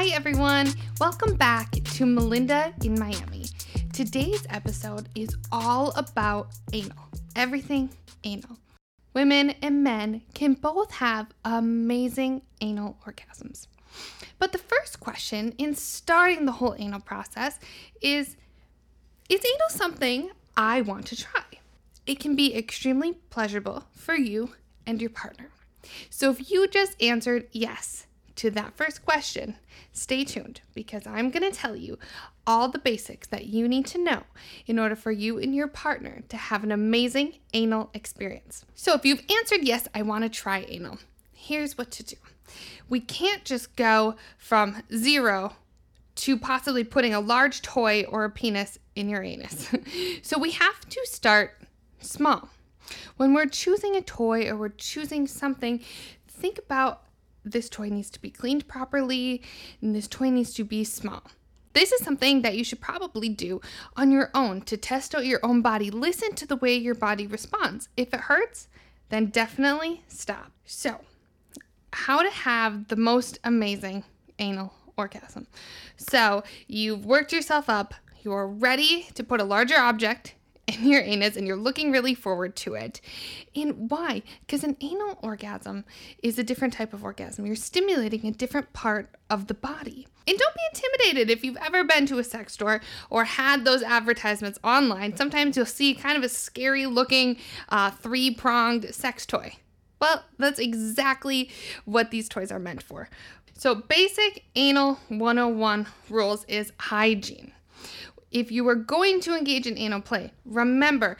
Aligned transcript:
Hi, 0.00 0.14
everyone. 0.14 0.72
Welcome 1.00 1.34
back 1.34 1.72
to 1.72 2.06
Melinda 2.06 2.72
in 2.84 2.96
Miami. 3.00 3.46
Today's 3.92 4.46
episode 4.48 5.08
is 5.16 5.36
all 5.50 5.90
about 5.96 6.50
anal, 6.72 7.08
everything 7.34 7.90
anal. 8.22 8.58
Women 9.12 9.50
and 9.60 9.82
men 9.82 10.22
can 10.34 10.54
both 10.54 10.92
have 10.92 11.34
amazing 11.44 12.42
anal 12.60 12.96
orgasms. 13.04 13.66
But 14.38 14.52
the 14.52 14.58
first 14.58 15.00
question 15.00 15.52
in 15.58 15.74
starting 15.74 16.46
the 16.46 16.52
whole 16.52 16.76
anal 16.78 17.00
process 17.00 17.58
is 18.00 18.36
Is 19.28 19.40
anal 19.40 19.70
something 19.70 20.30
I 20.56 20.80
want 20.80 21.06
to 21.06 21.16
try? 21.16 21.42
It 22.06 22.20
can 22.20 22.36
be 22.36 22.54
extremely 22.54 23.14
pleasurable 23.30 23.86
for 23.90 24.14
you 24.14 24.50
and 24.86 25.00
your 25.00 25.10
partner. 25.10 25.50
So 26.08 26.30
if 26.30 26.52
you 26.52 26.68
just 26.68 27.02
answered 27.02 27.48
yes 27.50 28.06
to 28.38 28.50
that 28.52 28.76
first 28.76 29.04
question, 29.04 29.56
stay 29.92 30.24
tuned 30.24 30.60
because 30.72 31.06
I'm 31.06 31.30
going 31.30 31.50
to 31.50 31.56
tell 31.56 31.74
you 31.74 31.98
all 32.46 32.68
the 32.68 32.78
basics 32.78 33.26
that 33.28 33.46
you 33.46 33.66
need 33.66 33.84
to 33.86 34.02
know 34.02 34.22
in 34.66 34.78
order 34.78 34.94
for 34.94 35.10
you 35.10 35.38
and 35.38 35.54
your 35.54 35.66
partner 35.66 36.22
to 36.28 36.36
have 36.36 36.62
an 36.62 36.70
amazing 36.70 37.34
anal 37.52 37.90
experience. 37.94 38.64
So 38.74 38.94
if 38.94 39.04
you've 39.04 39.24
answered 39.28 39.64
yes, 39.64 39.88
I 39.92 40.02
want 40.02 40.22
to 40.22 40.30
try 40.30 40.60
anal, 40.68 40.98
here's 41.32 41.76
what 41.76 41.90
to 41.92 42.04
do. 42.04 42.16
We 42.88 43.00
can't 43.00 43.44
just 43.44 43.74
go 43.74 44.14
from 44.38 44.82
zero 44.94 45.56
to 46.14 46.38
possibly 46.38 46.84
putting 46.84 47.14
a 47.14 47.20
large 47.20 47.60
toy 47.62 48.04
or 48.04 48.24
a 48.24 48.30
penis 48.30 48.78
in 48.94 49.08
your 49.08 49.22
anus. 49.22 49.68
so 50.22 50.38
we 50.38 50.52
have 50.52 50.80
to 50.88 51.00
start 51.06 51.60
small. 52.00 52.48
When 53.16 53.34
we're 53.34 53.46
choosing 53.46 53.96
a 53.96 54.00
toy 54.00 54.48
or 54.48 54.56
we're 54.56 54.68
choosing 54.70 55.26
something, 55.26 55.80
think 56.28 56.58
about 56.58 57.02
this 57.48 57.68
toy 57.68 57.88
needs 57.88 58.10
to 58.10 58.20
be 58.20 58.30
cleaned 58.30 58.68
properly 58.68 59.42
and 59.80 59.94
this 59.94 60.08
toy 60.08 60.30
needs 60.30 60.54
to 60.54 60.64
be 60.64 60.84
small. 60.84 61.22
This 61.72 61.92
is 61.92 62.02
something 62.02 62.42
that 62.42 62.56
you 62.56 62.64
should 62.64 62.80
probably 62.80 63.28
do 63.28 63.60
on 63.96 64.10
your 64.10 64.30
own 64.34 64.62
to 64.62 64.76
test 64.76 65.14
out 65.14 65.26
your 65.26 65.40
own 65.42 65.62
body. 65.62 65.90
Listen 65.90 66.34
to 66.34 66.46
the 66.46 66.56
way 66.56 66.74
your 66.74 66.94
body 66.94 67.26
responds. 67.26 67.88
If 67.96 68.12
it 68.12 68.20
hurts, 68.20 68.68
then 69.10 69.26
definitely 69.26 70.02
stop. 70.08 70.50
So, 70.64 71.00
how 71.92 72.22
to 72.22 72.30
have 72.30 72.88
the 72.88 72.96
most 72.96 73.38
amazing 73.44 74.04
anal 74.38 74.74
orgasm. 74.96 75.46
So, 75.96 76.42
you've 76.66 77.06
worked 77.06 77.32
yourself 77.32 77.68
up, 77.68 77.94
you're 78.22 78.46
ready 78.46 79.08
to 79.14 79.22
put 79.22 79.40
a 79.40 79.44
larger 79.44 79.78
object 79.78 80.34
in 80.68 80.86
your 80.86 81.00
anus 81.00 81.36
and 81.36 81.46
you're 81.46 81.56
looking 81.56 81.90
really 81.90 82.14
forward 82.14 82.54
to 82.56 82.74
it. 82.74 83.00
And 83.56 83.90
why? 83.90 84.22
Because 84.40 84.64
an 84.64 84.76
anal 84.80 85.18
orgasm 85.22 85.84
is 86.22 86.38
a 86.38 86.44
different 86.44 86.74
type 86.74 86.92
of 86.92 87.02
orgasm. 87.02 87.46
You're 87.46 87.56
stimulating 87.56 88.26
a 88.26 88.32
different 88.32 88.72
part 88.72 89.14
of 89.30 89.46
the 89.46 89.54
body. 89.54 90.06
And 90.26 90.38
don't 90.38 90.54
be 90.54 90.60
intimidated 90.74 91.30
if 91.30 91.42
you've 91.42 91.56
ever 91.56 91.84
been 91.84 92.04
to 92.06 92.18
a 92.18 92.24
sex 92.24 92.52
store 92.52 92.82
or 93.08 93.24
had 93.24 93.64
those 93.64 93.82
advertisements 93.82 94.58
online. 94.62 95.16
Sometimes 95.16 95.56
you'll 95.56 95.64
see 95.64 95.94
kind 95.94 96.18
of 96.18 96.22
a 96.22 96.28
scary 96.28 96.84
looking 96.84 97.38
uh, 97.70 97.90
three 97.90 98.30
pronged 98.30 98.94
sex 98.94 99.24
toy. 99.24 99.54
Well, 100.00 100.24
that's 100.38 100.58
exactly 100.58 101.50
what 101.86 102.10
these 102.10 102.28
toys 102.28 102.52
are 102.52 102.58
meant 102.58 102.82
for. 102.82 103.08
So, 103.56 103.74
basic 103.74 104.44
anal 104.54 105.00
101 105.08 105.86
rules 106.08 106.44
is 106.44 106.72
hygiene 106.78 107.52
if 108.30 108.50
you 108.50 108.68
are 108.68 108.74
going 108.74 109.20
to 109.20 109.36
engage 109.36 109.66
in 109.66 109.78
anal 109.78 110.00
play, 110.00 110.32
remember, 110.44 111.16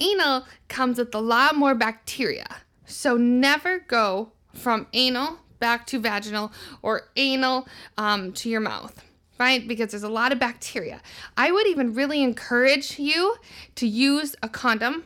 anal 0.00 0.46
comes 0.68 0.98
with 0.98 1.14
a 1.14 1.20
lot 1.20 1.56
more 1.56 1.74
bacteria. 1.74 2.46
So 2.86 3.16
never 3.16 3.80
go 3.80 4.32
from 4.54 4.86
anal 4.92 5.40
back 5.58 5.86
to 5.88 5.98
vaginal 5.98 6.52
or 6.82 7.08
anal 7.16 7.66
um, 7.98 8.32
to 8.34 8.48
your 8.48 8.60
mouth, 8.60 9.02
right? 9.38 9.66
Because 9.66 9.90
there's 9.90 10.02
a 10.02 10.08
lot 10.08 10.32
of 10.32 10.38
bacteria. 10.38 11.00
I 11.36 11.50
would 11.50 11.66
even 11.66 11.94
really 11.94 12.22
encourage 12.22 12.98
you 12.98 13.36
to 13.74 13.86
use 13.86 14.36
a 14.42 14.48
condom. 14.48 15.04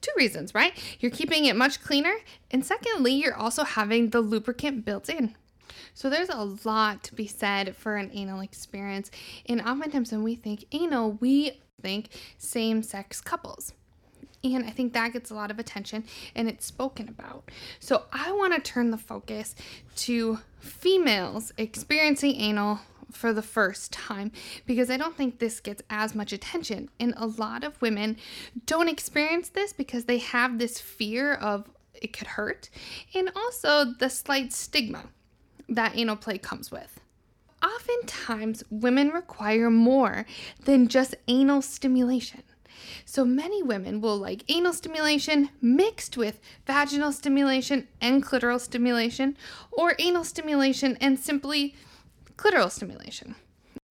Two 0.00 0.12
reasons, 0.16 0.54
right? 0.54 0.72
You're 0.98 1.10
keeping 1.10 1.44
it 1.44 1.56
much 1.56 1.82
cleaner. 1.82 2.14
And 2.50 2.64
secondly, 2.64 3.12
you're 3.12 3.34
also 3.34 3.64
having 3.64 4.10
the 4.10 4.22
lubricant 4.22 4.84
built 4.86 5.10
in. 5.10 5.36
So 5.94 6.10
there's 6.10 6.28
a 6.28 6.44
lot 6.64 7.02
to 7.04 7.14
be 7.14 7.26
said 7.26 7.76
for 7.76 7.96
an 7.96 8.10
anal 8.12 8.40
experience. 8.40 9.10
And 9.46 9.60
oftentimes 9.60 10.12
when 10.12 10.22
we 10.22 10.34
think 10.34 10.64
anal, 10.72 11.12
we 11.20 11.52
think 11.82 12.10
same 12.38 12.82
sex 12.82 13.20
couples. 13.20 13.72
And 14.42 14.64
I 14.64 14.70
think 14.70 14.94
that 14.94 15.12
gets 15.12 15.30
a 15.30 15.34
lot 15.34 15.50
of 15.50 15.58
attention 15.58 16.04
and 16.34 16.48
it's 16.48 16.64
spoken 16.64 17.08
about. 17.08 17.50
So 17.78 18.04
I 18.12 18.32
want 18.32 18.54
to 18.54 18.60
turn 18.60 18.90
the 18.90 18.98
focus 18.98 19.54
to 19.96 20.38
females 20.58 21.52
experiencing 21.58 22.36
anal 22.36 22.80
for 23.12 23.32
the 23.32 23.42
first 23.42 23.92
time 23.92 24.30
because 24.66 24.90
I 24.90 24.96
don't 24.96 25.16
think 25.16 25.38
this 25.38 25.60
gets 25.60 25.82
as 25.90 26.14
much 26.14 26.32
attention. 26.32 26.88
And 26.98 27.12
a 27.16 27.26
lot 27.26 27.64
of 27.64 27.80
women 27.82 28.16
don't 28.66 28.88
experience 28.88 29.50
this 29.50 29.72
because 29.72 30.04
they 30.04 30.18
have 30.18 30.58
this 30.58 30.80
fear 30.80 31.34
of 31.34 31.68
it 31.94 32.16
could 32.16 32.28
hurt 32.28 32.70
and 33.14 33.30
also 33.36 33.84
the 33.84 34.08
slight 34.08 34.52
stigma 34.52 35.04
that 35.70 35.96
anal 35.96 36.16
play 36.16 36.36
comes 36.36 36.70
with. 36.70 37.00
Oftentimes, 37.62 38.64
women 38.70 39.08
require 39.08 39.70
more 39.70 40.26
than 40.64 40.88
just 40.88 41.14
anal 41.28 41.62
stimulation. 41.62 42.42
So 43.04 43.24
many 43.24 43.62
women 43.62 44.00
will 44.00 44.16
like 44.16 44.44
anal 44.48 44.72
stimulation 44.72 45.50
mixed 45.60 46.16
with 46.16 46.40
vaginal 46.66 47.12
stimulation 47.12 47.88
and 48.00 48.24
clitoral 48.24 48.60
stimulation, 48.60 49.36
or 49.70 49.94
anal 49.98 50.24
stimulation 50.24 50.96
and 51.00 51.18
simply 51.18 51.74
clitoral 52.36 52.70
stimulation. 52.70 53.34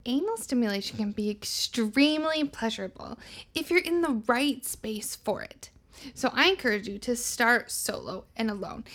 Anal 0.06 0.38
stimulation 0.38 0.98
can 0.98 1.12
be 1.12 1.30
extremely 1.30 2.44
pleasurable 2.46 3.20
if 3.54 3.70
you're 3.70 3.80
in 3.80 4.02
the 4.02 4.24
right 4.28 4.66
space 4.66 5.16
for 5.16 5.44
it. 5.44 5.70
So 6.14 6.32
I 6.34 6.50
encourage 6.50 6.88
you 6.88 6.98
to 7.00 7.16
start 7.16 7.70
solo 7.70 8.26
and 8.36 8.50
alone 8.50 8.86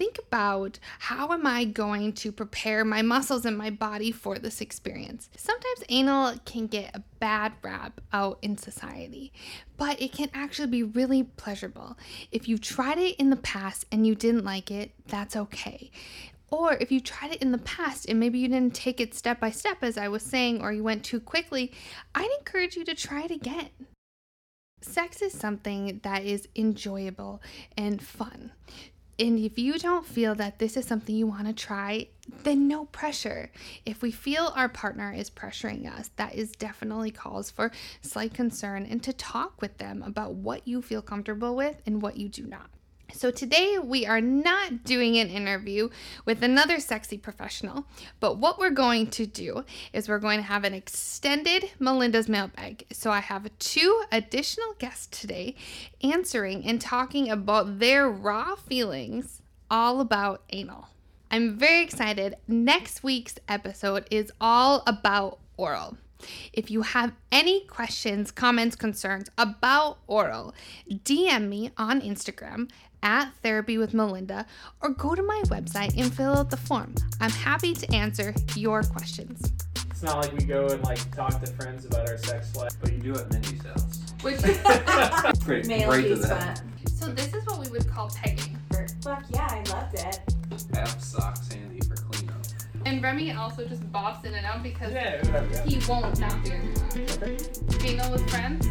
think 0.00 0.18
about 0.18 0.78
how 0.98 1.30
am 1.30 1.46
I 1.46 1.66
going 1.66 2.14
to 2.14 2.32
prepare 2.32 2.86
my 2.86 3.02
muscles 3.02 3.44
and 3.44 3.58
my 3.58 3.68
body 3.68 4.10
for 4.10 4.38
this 4.38 4.62
experience. 4.62 5.28
Sometimes 5.36 5.84
anal 5.90 6.36
can 6.46 6.68
get 6.68 6.96
a 6.96 7.02
bad 7.18 7.52
rap 7.60 8.00
out 8.10 8.38
in 8.40 8.56
society, 8.56 9.30
but 9.76 10.00
it 10.00 10.12
can 10.12 10.30
actually 10.32 10.68
be 10.68 10.82
really 10.82 11.24
pleasurable. 11.24 11.98
If 12.32 12.48
you 12.48 12.56
tried 12.56 12.96
it 12.96 13.16
in 13.16 13.28
the 13.28 13.36
past 13.36 13.84
and 13.92 14.06
you 14.06 14.14
didn't 14.14 14.42
like 14.42 14.70
it, 14.70 14.92
that's 15.06 15.36
okay. 15.36 15.90
Or 16.48 16.78
if 16.80 16.90
you 16.90 17.00
tried 17.00 17.32
it 17.32 17.42
in 17.42 17.52
the 17.52 17.58
past 17.58 18.08
and 18.08 18.18
maybe 18.18 18.38
you 18.38 18.48
didn't 18.48 18.74
take 18.74 19.02
it 19.02 19.12
step 19.12 19.38
by 19.38 19.50
step, 19.50 19.82
as 19.82 19.98
I 19.98 20.08
was 20.08 20.22
saying, 20.22 20.62
or 20.62 20.72
you 20.72 20.82
went 20.82 21.04
too 21.04 21.20
quickly, 21.20 21.72
I'd 22.14 22.30
encourage 22.38 22.74
you 22.74 22.86
to 22.86 22.94
try 22.94 23.24
it 23.24 23.30
again. 23.30 23.68
Sex 24.80 25.20
is 25.20 25.34
something 25.34 26.00
that 26.04 26.24
is 26.24 26.48
enjoyable 26.56 27.42
and 27.76 28.00
fun. 28.00 28.52
And 29.20 29.38
if 29.38 29.58
you 29.58 29.78
don't 29.78 30.06
feel 30.06 30.34
that 30.36 30.58
this 30.58 30.78
is 30.78 30.86
something 30.86 31.14
you 31.14 31.26
want 31.26 31.46
to 31.46 31.52
try, 31.52 32.08
then 32.42 32.66
no 32.66 32.86
pressure. 32.86 33.50
If 33.84 34.00
we 34.00 34.10
feel 34.10 34.50
our 34.56 34.70
partner 34.70 35.12
is 35.12 35.28
pressuring 35.28 35.86
us, 35.86 36.08
that 36.16 36.34
is 36.34 36.52
definitely 36.52 37.10
calls 37.10 37.50
for 37.50 37.70
slight 38.00 38.32
concern 38.32 38.86
and 38.88 39.02
to 39.02 39.12
talk 39.12 39.60
with 39.60 39.76
them 39.76 40.02
about 40.02 40.32
what 40.32 40.66
you 40.66 40.80
feel 40.80 41.02
comfortable 41.02 41.54
with 41.54 41.82
and 41.84 42.00
what 42.00 42.16
you 42.16 42.30
do 42.30 42.46
not. 42.46 42.70
So, 43.12 43.30
today 43.30 43.78
we 43.78 44.06
are 44.06 44.20
not 44.20 44.84
doing 44.84 45.18
an 45.18 45.28
interview 45.28 45.88
with 46.24 46.42
another 46.42 46.80
sexy 46.80 47.18
professional, 47.18 47.86
but 48.20 48.38
what 48.38 48.58
we're 48.58 48.70
going 48.70 49.08
to 49.08 49.26
do 49.26 49.64
is 49.92 50.08
we're 50.08 50.18
going 50.18 50.38
to 50.38 50.46
have 50.46 50.64
an 50.64 50.74
extended 50.74 51.70
Melinda's 51.78 52.28
mailbag. 52.28 52.86
So, 52.92 53.10
I 53.10 53.20
have 53.20 53.50
two 53.58 54.02
additional 54.12 54.74
guests 54.78 55.06
today 55.06 55.54
answering 56.02 56.64
and 56.64 56.80
talking 56.80 57.30
about 57.30 57.78
their 57.78 58.08
raw 58.08 58.54
feelings 58.54 59.42
all 59.70 60.00
about 60.00 60.42
anal. 60.50 60.88
I'm 61.30 61.58
very 61.58 61.82
excited. 61.82 62.36
Next 62.48 63.02
week's 63.02 63.36
episode 63.48 64.06
is 64.10 64.32
all 64.40 64.82
about 64.86 65.38
oral. 65.56 65.96
If 66.52 66.70
you 66.70 66.82
have 66.82 67.12
any 67.32 67.64
questions, 67.64 68.30
comments, 68.30 68.76
concerns 68.76 69.30
about 69.38 69.98
oral, 70.06 70.54
DM 70.90 71.48
me 71.48 71.70
on 71.78 72.00
Instagram 72.00 72.68
at 73.02 73.30
Therapy 73.42 73.78
with 73.78 73.94
Melinda 73.94 74.46
or 74.80 74.90
go 74.90 75.14
to 75.14 75.22
my 75.22 75.40
website 75.46 75.96
and 76.00 76.12
fill 76.12 76.34
out 76.36 76.50
the 76.50 76.56
form. 76.56 76.94
I'm 77.20 77.30
happy 77.30 77.74
to 77.74 77.94
answer 77.94 78.34
your 78.56 78.82
questions. 78.82 79.52
It's 79.90 80.02
not 80.02 80.18
like 80.18 80.32
we 80.32 80.44
go 80.44 80.66
and 80.68 80.82
like 80.84 81.14
talk 81.14 81.40
to 81.42 81.46
friends 81.52 81.84
about 81.84 82.08
our 82.08 82.16
sex 82.18 82.56
life. 82.56 82.72
But 82.80 82.92
you 82.92 82.98
do 82.98 83.14
at 83.16 83.30
Mindy's 83.30 83.62
house. 83.64 84.00
Which 84.22 84.40
Great, 85.44 85.66
Male 85.66 85.88
great 85.90 86.08
to 86.08 86.16
that. 86.16 86.62
so 86.90 87.06
this 87.12 87.34
is 87.34 87.44
what 87.46 87.58
we 87.60 87.68
would 87.70 87.88
call 87.88 88.08
pegging. 88.10 88.56
Fuck 89.02 89.24
yeah, 89.30 89.46
I 89.50 89.62
loved 89.70 89.94
it. 89.94 90.20
Half 90.74 91.00
socks 91.00 91.52
handy 91.52 91.80
for 91.86 91.96
cleanup. 91.96 92.36
And 92.86 93.02
Remy 93.02 93.32
also 93.32 93.66
just 93.66 93.82
bops 93.92 94.24
in 94.24 94.34
and 94.34 94.44
out 94.46 94.62
because 94.62 94.92
Yeah, 94.92 95.16
whatever. 95.26 95.48
Yeah. 95.52 95.64
he 95.64 95.80
won't 95.88 96.18
not 96.18 96.42
do 96.44 96.52
it. 96.94 97.60
Anal 97.84 98.12
with 98.12 98.30
friends. 98.30 98.66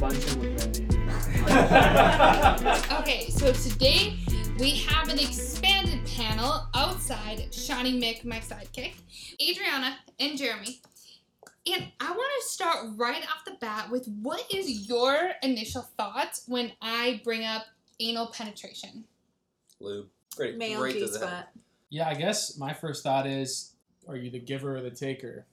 Luncheon 0.00 0.40
with 0.40 0.58
Wendy. 0.58 0.91
Okay, 3.00 3.30
so 3.30 3.52
today 3.52 4.16
we 4.58 4.70
have 4.70 5.08
an 5.08 5.18
expanded 5.18 6.00
panel 6.16 6.66
outside 6.74 7.52
Shawnee 7.52 8.00
Mick, 8.00 8.24
my 8.24 8.38
sidekick, 8.38 8.92
Adriana, 9.40 9.98
and 10.20 10.36
Jeremy. 10.38 10.80
And 11.66 11.86
I 12.00 12.10
want 12.10 12.30
to 12.42 12.48
start 12.48 12.86
right 12.96 13.22
off 13.22 13.44
the 13.44 13.56
bat 13.60 13.90
with 13.90 14.06
what 14.22 14.44
is 14.52 14.88
your 14.88 15.32
initial 15.42 15.82
thoughts 15.96 16.44
when 16.46 16.72
I 16.80 17.20
bring 17.24 17.44
up 17.44 17.66
anal 18.00 18.26
penetration? 18.28 19.04
Lube. 19.80 20.08
Great. 20.36 20.56
Male 20.56 20.82
right 20.82 20.92
G 20.92 21.00
to 21.00 21.06
the 21.06 21.18
head. 21.18 21.28
spot. 21.28 21.48
Yeah, 21.90 22.08
I 22.08 22.14
guess 22.14 22.56
my 22.58 22.72
first 22.72 23.02
thought 23.02 23.26
is, 23.26 23.74
are 24.08 24.16
you 24.16 24.30
the 24.30 24.40
giver 24.40 24.76
or 24.76 24.80
the 24.80 24.90
taker? 24.90 25.46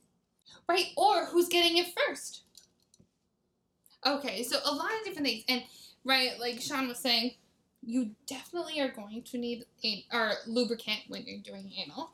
Right? 0.68 0.88
Or 0.98 1.26
who's 1.26 1.48
getting 1.48 1.78
it 1.78 1.88
first? 2.08 2.42
Okay, 4.06 4.44
so 4.44 4.58
a 4.64 4.74
lot 4.74 4.92
of 5.00 5.06
different 5.06 5.28
things. 5.28 5.44
And, 5.50 5.64
right, 6.04 6.40
like 6.40 6.62
Sean 6.62 6.88
was 6.88 7.00
saying, 7.00 7.34
you 7.82 8.12
definitely 8.28 8.80
are 8.80 8.92
going 8.92 9.24
to 9.24 9.38
need 9.38 9.66
a 9.84 10.06
or 10.12 10.34
lubricant 10.48 11.02
when 11.08 11.24
you're 11.26 11.40
doing 11.40 11.72
anal. 11.78 12.12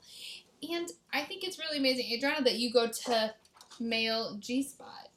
And 0.70 0.92
I 1.14 1.22
think 1.22 1.44
it's 1.44 1.60
really 1.60 1.78
amazing, 1.78 2.06
Adriana, 2.12 2.44
that 2.44 2.56
you 2.56 2.72
go 2.72 2.88
to 2.88 3.34
male 3.80 4.38
G 4.40 4.64
spot. 4.64 5.10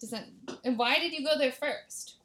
Does 0.00 0.10
that, 0.10 0.26
and 0.64 0.78
why 0.78 0.98
did 0.98 1.12
you 1.12 1.24
go 1.24 1.38
there 1.38 1.52
first? 1.52 2.16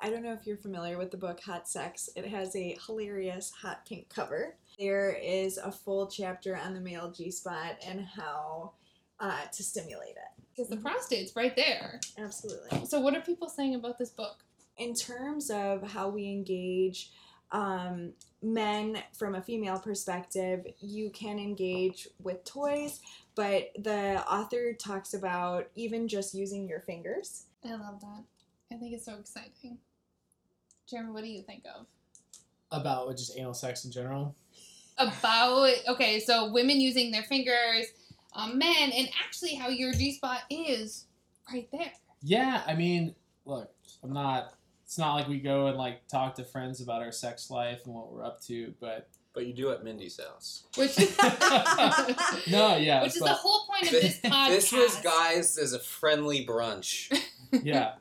I 0.00 0.10
don't 0.10 0.22
know 0.22 0.32
if 0.32 0.46
you're 0.46 0.58
familiar 0.58 0.98
with 0.98 1.10
the 1.10 1.16
book 1.16 1.40
Hot 1.40 1.68
Sex. 1.68 2.10
It 2.14 2.26
has 2.26 2.54
a 2.54 2.76
hilarious 2.86 3.50
hot 3.50 3.86
pink 3.86 4.08
cover. 4.08 4.56
There 4.78 5.12
is 5.12 5.56
a 5.56 5.72
full 5.72 6.06
chapter 6.06 6.56
on 6.56 6.74
the 6.74 6.80
male 6.80 7.10
G 7.10 7.30
spot 7.30 7.78
and 7.86 8.04
how 8.04 8.72
uh, 9.18 9.46
to 9.52 9.62
stimulate 9.62 10.10
it. 10.16 10.35
Because 10.56 10.70
the 10.70 10.76
prostate's 10.76 11.36
right 11.36 11.54
there. 11.54 12.00
Absolutely. 12.18 12.86
So, 12.86 13.00
what 13.00 13.14
are 13.14 13.20
people 13.20 13.48
saying 13.48 13.74
about 13.74 13.98
this 13.98 14.10
book? 14.10 14.38
In 14.78 14.94
terms 14.94 15.50
of 15.50 15.82
how 15.82 16.08
we 16.08 16.26
engage 16.26 17.10
um, 17.52 18.12
men 18.42 19.02
from 19.18 19.34
a 19.34 19.42
female 19.42 19.78
perspective, 19.78 20.66
you 20.80 21.10
can 21.10 21.38
engage 21.38 22.08
with 22.22 22.44
toys, 22.44 23.00
but 23.34 23.70
the 23.78 24.22
author 24.30 24.72
talks 24.72 25.14
about 25.14 25.68
even 25.74 26.08
just 26.08 26.34
using 26.34 26.68
your 26.68 26.80
fingers. 26.80 27.44
I 27.64 27.70
love 27.70 28.00
that. 28.00 28.24
I 28.72 28.78
think 28.78 28.94
it's 28.94 29.04
so 29.04 29.14
exciting. 29.14 29.78
Jeremy, 30.88 31.12
what 31.12 31.22
do 31.22 31.28
you 31.30 31.42
think 31.42 31.64
of? 31.74 31.86
About 32.70 33.10
just 33.16 33.36
anal 33.38 33.54
sex 33.54 33.84
in 33.84 33.92
general? 33.92 34.34
about 34.98 35.70
okay, 35.88 36.20
so 36.20 36.50
women 36.52 36.80
using 36.80 37.10
their 37.10 37.22
fingers, 37.22 37.86
um, 38.36 38.58
men, 38.58 38.90
and 38.92 39.08
actually 39.24 39.54
how 39.54 39.68
your 39.68 39.92
G 39.92 40.12
spot 40.12 40.40
is 40.50 41.06
right 41.52 41.68
there. 41.72 41.92
Yeah, 42.22 42.62
I 42.66 42.74
mean, 42.74 43.14
look, 43.44 43.70
I'm 44.02 44.12
not. 44.12 44.52
It's 44.84 44.98
not 44.98 45.14
like 45.14 45.26
we 45.28 45.40
go 45.40 45.66
and 45.66 45.76
like 45.76 46.06
talk 46.06 46.36
to 46.36 46.44
friends 46.44 46.80
about 46.80 47.02
our 47.02 47.10
sex 47.10 47.50
life 47.50 47.80
and 47.86 47.94
what 47.94 48.12
we're 48.12 48.24
up 48.24 48.40
to, 48.42 48.72
but 48.80 49.08
But 49.34 49.46
you 49.46 49.52
do 49.52 49.70
at 49.72 49.82
Mindy's 49.82 50.20
house. 50.20 50.64
Which 50.76 50.96
no, 52.48 52.76
yeah, 52.76 53.02
which 53.02 53.16
is 53.16 53.20
the 53.22 53.28
whole 53.32 53.66
point 53.66 53.84
of 53.86 53.90
this 54.00 54.20
podcast. 54.24 54.48
This 54.48 54.72
was, 54.72 54.96
guys, 54.96 55.58
as 55.58 55.72
a 55.72 55.78
friendly 55.80 56.46
brunch 56.46 57.12
yeah, 57.62 57.94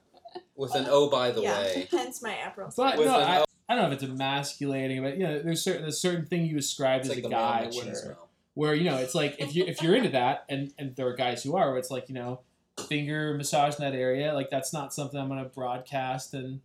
with 0.55 0.75
an 0.75 0.85
oh, 0.89 1.09
by 1.09 1.31
the 1.31 1.41
yeah, 1.41 1.59
way. 1.59 1.87
hence 1.91 2.21
my 2.21 2.37
April. 2.47 2.71
but 2.75 2.97
With 2.97 3.07
no, 3.07 3.19
an 3.19 3.23
I, 3.27 3.39
O- 3.39 3.45
I 3.67 3.75
don't 3.75 3.89
know 3.89 3.95
if 3.95 4.03
it's 4.03 4.11
emasculating, 4.11 5.01
but 5.01 5.17
you 5.17 5.23
know, 5.23 5.39
there's 5.41 5.63
certain 5.63 5.81
there's 5.83 5.99
certain 5.99 6.25
thing 6.27 6.45
you 6.45 6.57
ascribe 6.57 7.01
It's 7.01 7.09
as 7.09 7.15
like 7.15 7.19
a 7.19 7.21
the 7.23 7.29
male 7.29 7.39
guy 7.39 7.67
machismo. 7.71 8.05
where 8.05 8.17
where 8.55 8.73
you 8.73 8.83
know 8.83 8.97
it's 8.97 9.15
like 9.15 9.35
if 9.39 9.55
you 9.55 9.63
if 9.65 9.81
you're 9.81 9.95
into 9.95 10.09
that 10.09 10.45
and 10.49 10.73
and 10.77 10.95
there 10.95 11.07
are 11.07 11.15
guys 11.15 11.43
who 11.43 11.55
are 11.55 11.69
where 11.69 11.77
it's 11.77 11.91
like 11.91 12.09
you 12.09 12.15
know 12.15 12.41
finger 12.89 13.33
massage 13.35 13.75
in 13.77 13.85
that 13.85 13.97
area 13.97 14.33
like 14.33 14.49
that's 14.49 14.73
not 14.73 14.93
something 14.93 15.19
i'm 15.19 15.29
going 15.29 15.41
to 15.41 15.49
broadcast 15.49 16.33
and 16.33 16.59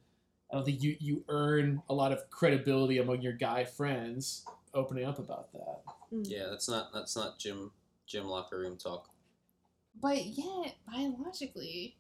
i 0.51 0.57
don't 0.57 0.65
think 0.65 0.83
you 0.83 0.97
you 0.99 1.25
earn 1.29 1.83
a 1.89 1.95
lot 1.95 2.11
of 2.11 2.29
credibility 2.31 2.99
among 2.99 3.21
your 3.21 3.33
guy 3.33 3.65
friends 3.65 4.45
opening 4.75 5.05
up 5.05 5.19
about 5.19 5.53
that 5.53 5.81
Yeah, 6.11 6.47
that's 6.51 6.69
not 6.69 6.93
that's 6.93 7.17
not 7.17 7.39
gym 7.39 7.71
gym 8.07 8.27
locker 8.27 8.59
room 8.59 8.77
talk. 8.77 9.09
But 10.01 10.25
yet, 10.25 10.77
biologically, 10.87 11.97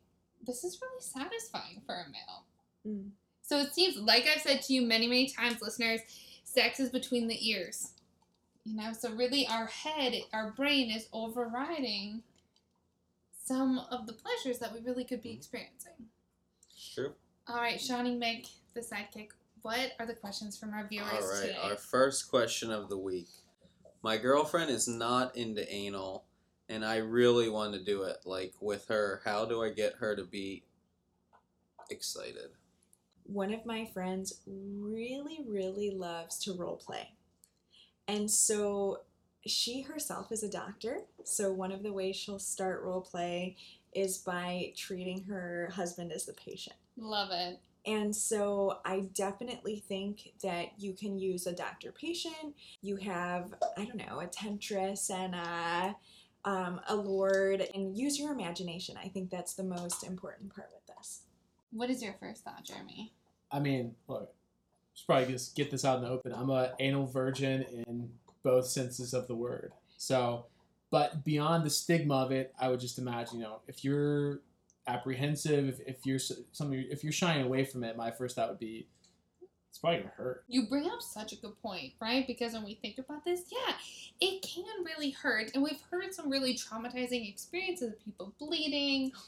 this 0.47 0.65
is 0.65 0.81
really 0.81 1.03
satisfying 1.03 1.83
for 1.87 1.95
a 1.95 2.05
male. 2.11 2.45
Mm. 2.87 3.11
So 3.43 3.59
it 3.59 3.75
seems, 3.75 3.97
like 3.97 4.27
I've 4.27 4.43
said 4.43 4.63
to 4.63 4.73
you 4.73 4.83
many, 4.83 5.07
many 5.07 5.29
times, 5.29 5.61
listeners, 5.61 6.01
sex 6.45 6.79
is 6.79 6.91
between 6.91 7.27
the 7.27 7.51
ears. 7.51 7.93
You 8.71 8.77
know, 8.77 8.93
so 8.93 9.11
really 9.13 9.49
our 9.49 9.67
head, 9.67 10.15
our 10.33 10.53
brain 10.53 10.93
is 10.93 11.09
overriding 11.13 12.23
some 13.45 13.81
of 13.91 14.07
the 14.07 14.13
pleasures 14.13 14.61
that 14.61 14.73
we 14.73 14.81
really 14.81 15.03
could 15.03 15.23
be 15.23 15.31
mm-hmm. 15.31 15.39
experiencing. 15.39 16.07
It's 16.73 16.95
true. 16.95 17.13
All 17.49 17.57
right, 17.57 17.81
Shawnee 17.81 18.15
Meg, 18.15 18.47
the 18.75 18.81
sidekick, 18.81 19.31
what 19.63 19.93
are 19.99 20.07
the 20.07 20.15
questions 20.15 20.57
from 20.57 20.73
our 20.73 20.87
viewers 20.87 21.09
All 21.13 21.31
right, 21.33 21.49
today? 21.49 21.59
our 21.65 21.75
first 21.75 22.31
question 22.31 22.71
of 22.71 22.89
the 22.89 22.97
week. 22.97 23.27
My 24.05 24.17
girlfriend 24.17 24.71
is 24.71 24.87
not 24.87 25.37
into 25.37 25.69
anal, 25.69 26.25
and 26.69 26.85
I 26.85 26.99
really 26.99 27.49
want 27.49 27.75
to 27.75 27.83
do 27.83 28.05
it. 28.05 28.19
Like 28.25 28.55
with 28.61 28.87
her, 28.87 29.21
how 29.25 29.47
do 29.47 29.65
I 29.65 29.71
get 29.71 29.95
her 29.95 30.15
to 30.15 30.25
be 30.25 30.63
excited? 31.91 32.51
one 33.33 33.55
of 33.55 33.65
my 33.65 33.87
friends 33.87 34.41
really, 34.47 35.41
really 35.47 35.91
loves 35.91 36.39
to 36.45 36.53
role 36.53 36.77
play. 36.77 37.13
And 38.11 38.29
so 38.29 39.03
she 39.47 39.83
herself 39.83 40.33
is 40.33 40.43
a 40.43 40.51
doctor. 40.51 41.03
So 41.23 41.53
one 41.53 41.71
of 41.71 41.85
the 41.85 41.93
ways 41.93 42.17
she'll 42.17 42.41
start 42.41 42.83
role 42.83 43.03
play 43.03 43.57
is 43.95 44.19
by 44.19 44.73
treating 44.77 45.23
her 45.25 45.71
husband 45.73 46.11
as 46.11 46.27
the 46.27 46.33
patient. 46.33 46.75
Love 46.97 47.29
it. 47.31 47.61
And 47.87 48.15
so 48.15 48.81
I 48.85 49.05
definitely 49.15 49.77
think 49.77 50.33
that 50.43 50.73
you 50.77 50.93
can 50.93 51.19
use 51.19 51.47
a 51.47 51.53
doctor 51.53 51.93
patient. 51.93 52.57
You 52.83 52.97
have, 52.97 53.55
I 53.79 53.85
don't 53.85 53.97
know, 53.97 54.19
a 54.19 54.27
temptress 54.27 55.09
and 55.09 55.35
a, 55.35 55.97
um, 56.45 56.81
a 56.89 56.97
lord, 56.97 57.65
and 57.75 57.97
use 57.97 58.19
your 58.19 58.33
imagination. 58.33 58.97
I 59.03 59.09
think 59.09 59.31
that's 59.31 59.55
the 59.55 59.65
most 59.65 60.05
important 60.05 60.55
part 60.55 60.69
with 60.75 60.97
this. 60.97 61.23
What 61.71 61.91
is 61.91 62.03
your 62.03 62.17
first 62.21 62.43
thought, 62.43 62.65
Jeremy? 62.65 63.13
i 63.53 63.59
mean 63.59 63.95
look 64.09 64.33
just 64.95 65.07
probably 65.07 65.33
just 65.33 65.55
get 65.57 65.71
this 65.71 65.85
out 65.85 65.99
in 65.99 66.05
the 66.05 66.11
open 66.11 66.33
i'm 66.33 66.51
a 66.51 66.73
anal 66.81 67.07
virgin 67.07 67.63
in 67.87 68.11
both 68.43 68.67
senses 68.67 69.13
of 69.15 69.27
the 69.29 69.35
word 69.35 69.73
so 69.97 70.47
but 70.91 71.25
beyond 71.25 71.65
the 71.65 71.71
stigma 71.71 72.15
of 72.15 72.33
it 72.33 72.53
i 72.59 72.69
would 72.69 72.81
just 72.81 72.99
imagine 72.99 73.39
you 73.39 73.43
know 73.45 73.61
if 73.69 73.85
you're 73.85 74.41
apprehensive 74.87 75.69
if, 75.69 75.81
if 75.87 76.07
you're 76.07 76.17
s- 76.17 76.33
something 76.53 76.85
if 76.91 77.05
you're 77.05 77.13
shying 77.13 77.45
away 77.45 77.65
from 77.65 77.85
it 77.85 77.97
my 77.97 78.11
first 78.11 78.37
thought 78.37 78.49
would 78.49 78.59
be 78.59 78.87
it's 79.69 79.79
probably 79.79 79.99
gonna 80.01 80.11
hurt 80.17 80.45
You 80.49 80.67
bring 80.67 80.87
up 80.91 81.01
such 81.01 81.33
a 81.33 81.37
good 81.37 81.55
point, 81.63 81.93
right? 82.01 82.27
Because 82.27 82.55
when 82.55 82.65
we 82.65 82.75
think 82.75 82.99
about 82.99 83.25
this, 83.25 83.43
yeah, 83.53 83.75
it 84.21 84.43
can 84.43 84.65
really 84.85 85.11
hurt. 85.11 85.53
And 85.55 85.63
we've 85.63 85.81
heard 85.93 86.13
some 86.13 86.29
really 86.29 86.55
traumatizing 86.55 87.29
experiences 87.33 87.93
of 87.93 88.05
people 88.05 88.35
bleeding, 88.41 89.13
oh, 89.15 89.21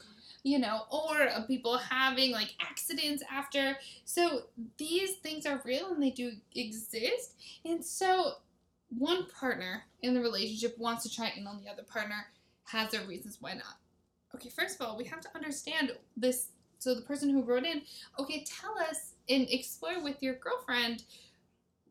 you 0.43 0.59
know, 0.59 0.81
or 0.91 1.29
people 1.47 1.77
having 1.77 2.31
like 2.31 2.53
accidents 2.61 3.23
after. 3.31 3.77
So 4.05 4.43
these 4.77 5.15
things 5.15 5.45
are 5.45 5.61
real 5.63 5.93
and 5.93 6.03
they 6.03 6.09
do 6.09 6.33
exist. 6.53 7.35
And 7.63 7.83
so 7.83 8.33
one 8.89 9.25
partner 9.27 9.83
in 10.01 10.13
the 10.13 10.21
relationship 10.21 10.77
wants 10.77 11.03
to 11.03 11.15
try 11.15 11.27
it, 11.27 11.37
and 11.37 11.47
on 11.47 11.61
the 11.63 11.71
other 11.71 11.83
partner 11.83 12.27
has 12.65 12.91
their 12.91 13.05
reasons 13.05 13.37
why 13.39 13.53
not. 13.53 13.77
Okay, 14.35 14.49
first 14.49 14.79
of 14.79 14.85
all, 14.85 14.97
we 14.97 15.05
have 15.05 15.21
to 15.21 15.29
understand 15.35 15.91
this. 16.17 16.49
So 16.79 16.93
the 16.93 17.01
person 17.01 17.29
who 17.29 17.43
wrote 17.43 17.63
in, 17.63 17.83
okay, 18.19 18.43
tell 18.43 18.77
us 18.77 19.13
and 19.29 19.47
explore 19.49 20.03
with 20.03 20.21
your 20.21 20.35
girlfriend 20.35 21.03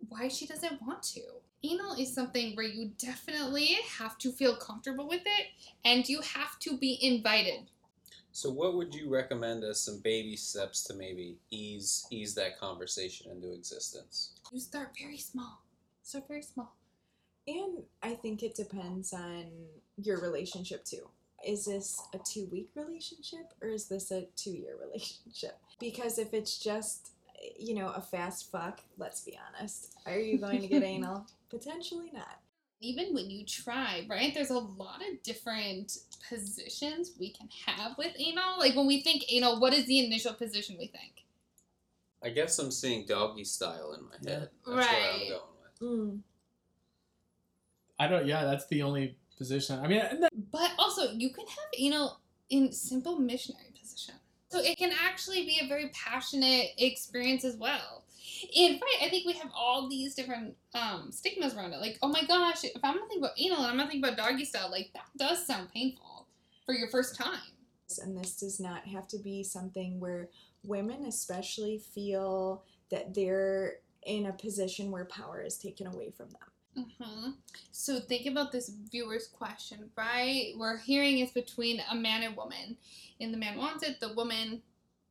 why 0.09 0.29
she 0.29 0.47
doesn't 0.47 0.83
want 0.83 1.03
to. 1.03 1.23
Anal 1.65 1.95
is 1.95 2.13
something 2.13 2.55
where 2.55 2.67
you 2.67 2.91
definitely 2.99 3.79
have 3.99 4.19
to 4.19 4.33
feel 4.33 4.57
comfortable 4.57 5.09
with 5.09 5.23
it 5.25 5.47
and 5.85 6.09
you 6.09 6.21
have 6.21 6.59
to 6.59 6.77
be 6.77 6.99
invited. 7.01 7.71
So, 8.33 8.51
what 8.51 8.75
would 8.75 8.95
you 8.95 9.11
recommend 9.11 9.63
as 9.63 9.79
some 9.79 9.99
baby 9.99 10.37
steps 10.37 10.83
to 10.85 10.95
maybe 10.95 11.37
ease 11.51 12.07
ease 12.11 12.35
that 12.35 12.59
conversation 12.59 13.31
into 13.31 13.53
existence? 13.53 14.31
You 14.51 14.59
start 14.59 14.93
very 14.99 15.19
small. 15.19 15.61
Start 16.03 16.29
very 16.29 16.43
small. 16.43 16.75
And 17.47 17.83
I 18.03 18.15
think 18.15 18.43
it 18.43 18.55
depends 18.55 19.13
on 19.13 19.47
your 19.97 20.21
relationship 20.21 20.85
too. 20.85 21.09
Is 21.47 21.67
this 21.67 22.01
a 22.15 22.19
two 22.19 22.47
week 22.53 22.71
relationship 22.75 23.53
or 23.61 23.69
is 23.69 23.87
this 23.89 24.11
a 24.11 24.27
two 24.37 24.53
year 24.53 24.77
relationship? 24.81 25.59
Because 25.79 26.19
if 26.19 26.33
it's 26.33 26.59
just, 26.59 27.11
you 27.59 27.75
know, 27.75 27.89
a 27.89 28.01
fast 28.01 28.51
fuck, 28.51 28.81
let's 28.97 29.21
be 29.21 29.39
honest, 29.49 29.95
are 30.07 30.19
you 30.19 30.39
going 30.39 30.61
to 30.61 30.69
get 30.69 30.83
anal? 30.85 31.27
Potentially 31.51 32.11
not. 32.15 32.39
Even 32.85 33.15
when 33.15 33.31
you 33.31 33.47
try, 33.47 34.05
right? 34.11 34.35
There's 34.35 34.51
a 34.51 34.59
lot 34.59 35.01
of 35.09 35.23
different 35.23 35.97
positions 36.29 37.13
we 37.19 37.31
can 37.31 37.49
have 37.67 37.97
with 37.97 38.13
anal. 38.19 38.59
Like 38.59 38.75
when 38.75 38.89
we 38.89 39.01
think 39.03 39.25
anal, 39.33 39.61
what 39.61 39.73
is 39.73 39.87
the 39.87 40.05
initial 40.05 40.35
position 40.35 40.75
we 40.77 40.89
think? 40.89 41.25
I 42.25 42.31
guess 42.31 42.59
I'm 42.59 42.73
seeing 42.73 43.07
doggy 43.07 43.45
style 43.45 43.93
in 43.97 44.05
my 44.05 44.31
head. 44.31 44.51
That's 44.67 44.67
where 44.67 44.75
I'm 44.77 44.81
Right. 44.81 45.29
going 45.29 45.41
with. 45.63 45.99
Mm. 45.99 46.21
i 47.99 48.09
don't 48.09 48.27
yeah 48.27 48.45
that's 48.45 48.67
the 48.69 48.83
only 48.83 49.17
position 49.37 49.79
i 49.81 49.87
mean 49.87 49.99
and 50.01 50.23
that- 50.23 50.31
But 50.51 50.71
also, 50.79 51.13
you 51.13 51.31
can 51.31 51.47
have 51.47 51.69
anal 51.79 52.21
in 52.51 52.73
simple 52.73 53.17
missionary 53.19 53.73
position. 53.81 54.15
So 54.51 54.59
it 54.61 54.77
can 54.77 54.93
actually 54.93 55.45
be 55.45 55.61
a 55.63 55.67
very 55.69 55.89
passionate 55.95 56.71
experience 56.79 57.45
as 57.45 57.57
well. 57.57 58.05
And 58.57 58.81
right, 58.81 59.07
I 59.07 59.09
think 59.09 59.27
we 59.27 59.33
have 59.35 59.51
all 59.55 59.89
these 59.89 60.15
different 60.15 60.55
um, 60.75 61.11
stigmas 61.13 61.55
around 61.55 61.73
it. 61.73 61.81
Like, 61.81 61.99
oh 62.03 62.09
my 62.09 62.23
gosh, 62.25 62.65
if 62.65 62.73
I'm 62.83 62.95
gonna 62.95 63.07
think 63.09 63.21
about 63.21 63.39
anal 63.39 63.59
and 63.59 63.67
I'm 63.67 63.77
gonna 63.77 63.91
think 63.91 64.05
about 64.05 64.17
doggy 64.17 64.45
style, 64.45 64.71
like 64.71 64.91
that 64.95 65.07
does 65.17 65.47
sound 65.47 65.71
painful 65.73 66.27
for 66.65 66.75
your 66.75 66.89
first 66.89 67.17
time. 67.17 67.41
and 68.03 68.17
this 68.17 68.37
does 68.37 68.59
not 68.61 68.87
have 68.87 69.07
to 69.09 69.19
be 69.19 69.43
something 69.43 70.01
where 70.01 70.29
women 70.65 71.05
especially 71.05 71.79
feel 71.79 72.63
that 72.91 73.15
they're 73.15 73.77
in 74.07 74.27
a 74.27 74.33
position 74.33 74.91
where 74.91 75.05
power 75.05 75.43
is 75.43 75.59
taken 75.59 75.87
away 75.87 76.11
from 76.11 76.29
them 76.31 76.87
hmm 77.05 77.31
So 77.71 78.01
think 78.01 78.27
about 78.27 78.53
this 78.53 78.71
viewer's 78.91 79.27
question, 79.29 79.91
right? 79.97 80.55
We're 80.57 80.79
hearing 80.79 81.19
it's 81.19 81.33
between 81.33 81.83
a 81.91 81.95
man 81.95 82.23
and 82.23 82.37
woman, 82.37 82.77
and 83.21 83.33
the 83.33 83.39
man 83.39 83.59
wants 83.59 83.83
it, 83.83 84.01
the 84.01 84.15
woman 84.15 84.63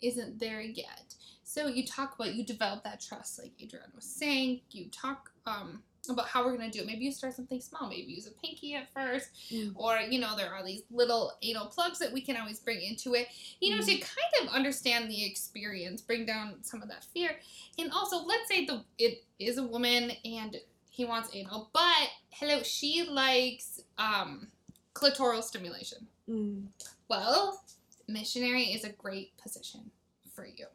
isn't 0.01 0.39
there 0.39 0.62
yet. 0.62 1.13
So 1.51 1.67
you 1.67 1.86
talk 1.86 2.15
about 2.15 2.34
you 2.34 2.46
develop 2.46 2.81
that 2.86 3.01
trust, 3.01 3.38
like 3.38 3.51
Adrienne 3.62 3.91
was 3.93 4.05
saying. 4.05 4.62
You 4.72 4.86
talk 4.86 5.31
um, 5.46 5.84
about 6.10 6.29
how 6.29 6.46
we're 6.46 6.55
gonna 6.55 6.72
do 6.72 6.79
it. 6.79 6.86
Maybe 6.86 7.03
you 7.03 7.12
start 7.12 7.34
something 7.34 7.60
small. 7.60 7.89
Maybe 7.89 8.13
use 8.13 8.25
a 8.25 8.31
pinky 8.31 8.74
at 8.75 8.89
first, 8.93 9.27
Mm. 9.51 9.74
or 9.75 9.98
you 10.00 10.17
know 10.17 10.38
there 10.38 10.50
are 10.53 10.63
these 10.65 10.84
little 10.89 11.34
anal 11.41 11.65
plugs 11.65 12.00
that 12.00 12.13
we 12.13 12.22
can 12.22 12.38
always 12.38 12.62
bring 12.62 12.81
into 12.81 13.15
it. 13.15 13.27
You 13.60 13.75
know 13.75 13.81
to 13.84 13.98
kind 13.98 14.34
of 14.41 14.48
understand 14.48 15.12
the 15.12 15.25
experience, 15.25 16.00
bring 16.00 16.25
down 16.25 16.63
some 16.63 16.81
of 16.81 16.88
that 16.88 17.03
fear, 17.03 17.38
and 17.77 17.91
also 17.91 18.24
let's 18.24 18.48
say 18.48 18.63
the 18.65 18.86
it 18.98 19.25
is 19.38 19.58
a 19.58 19.63
woman 19.63 20.13
and 20.24 20.55
he 20.89 21.03
wants 21.03 21.31
anal, 21.36 21.70
but 21.74 22.08
hello, 22.29 22.63
she 22.63 23.05
likes 23.10 23.81
um, 23.98 24.48
clitoral 24.93 25.43
stimulation. 25.43 26.08
Mm. 26.29 26.67
Well, 27.10 27.62
missionary 28.08 28.72
is 28.72 28.86
a 28.86 28.89
great 28.93 29.36
position 29.36 29.91
for 30.34 30.46
you. 30.46 30.67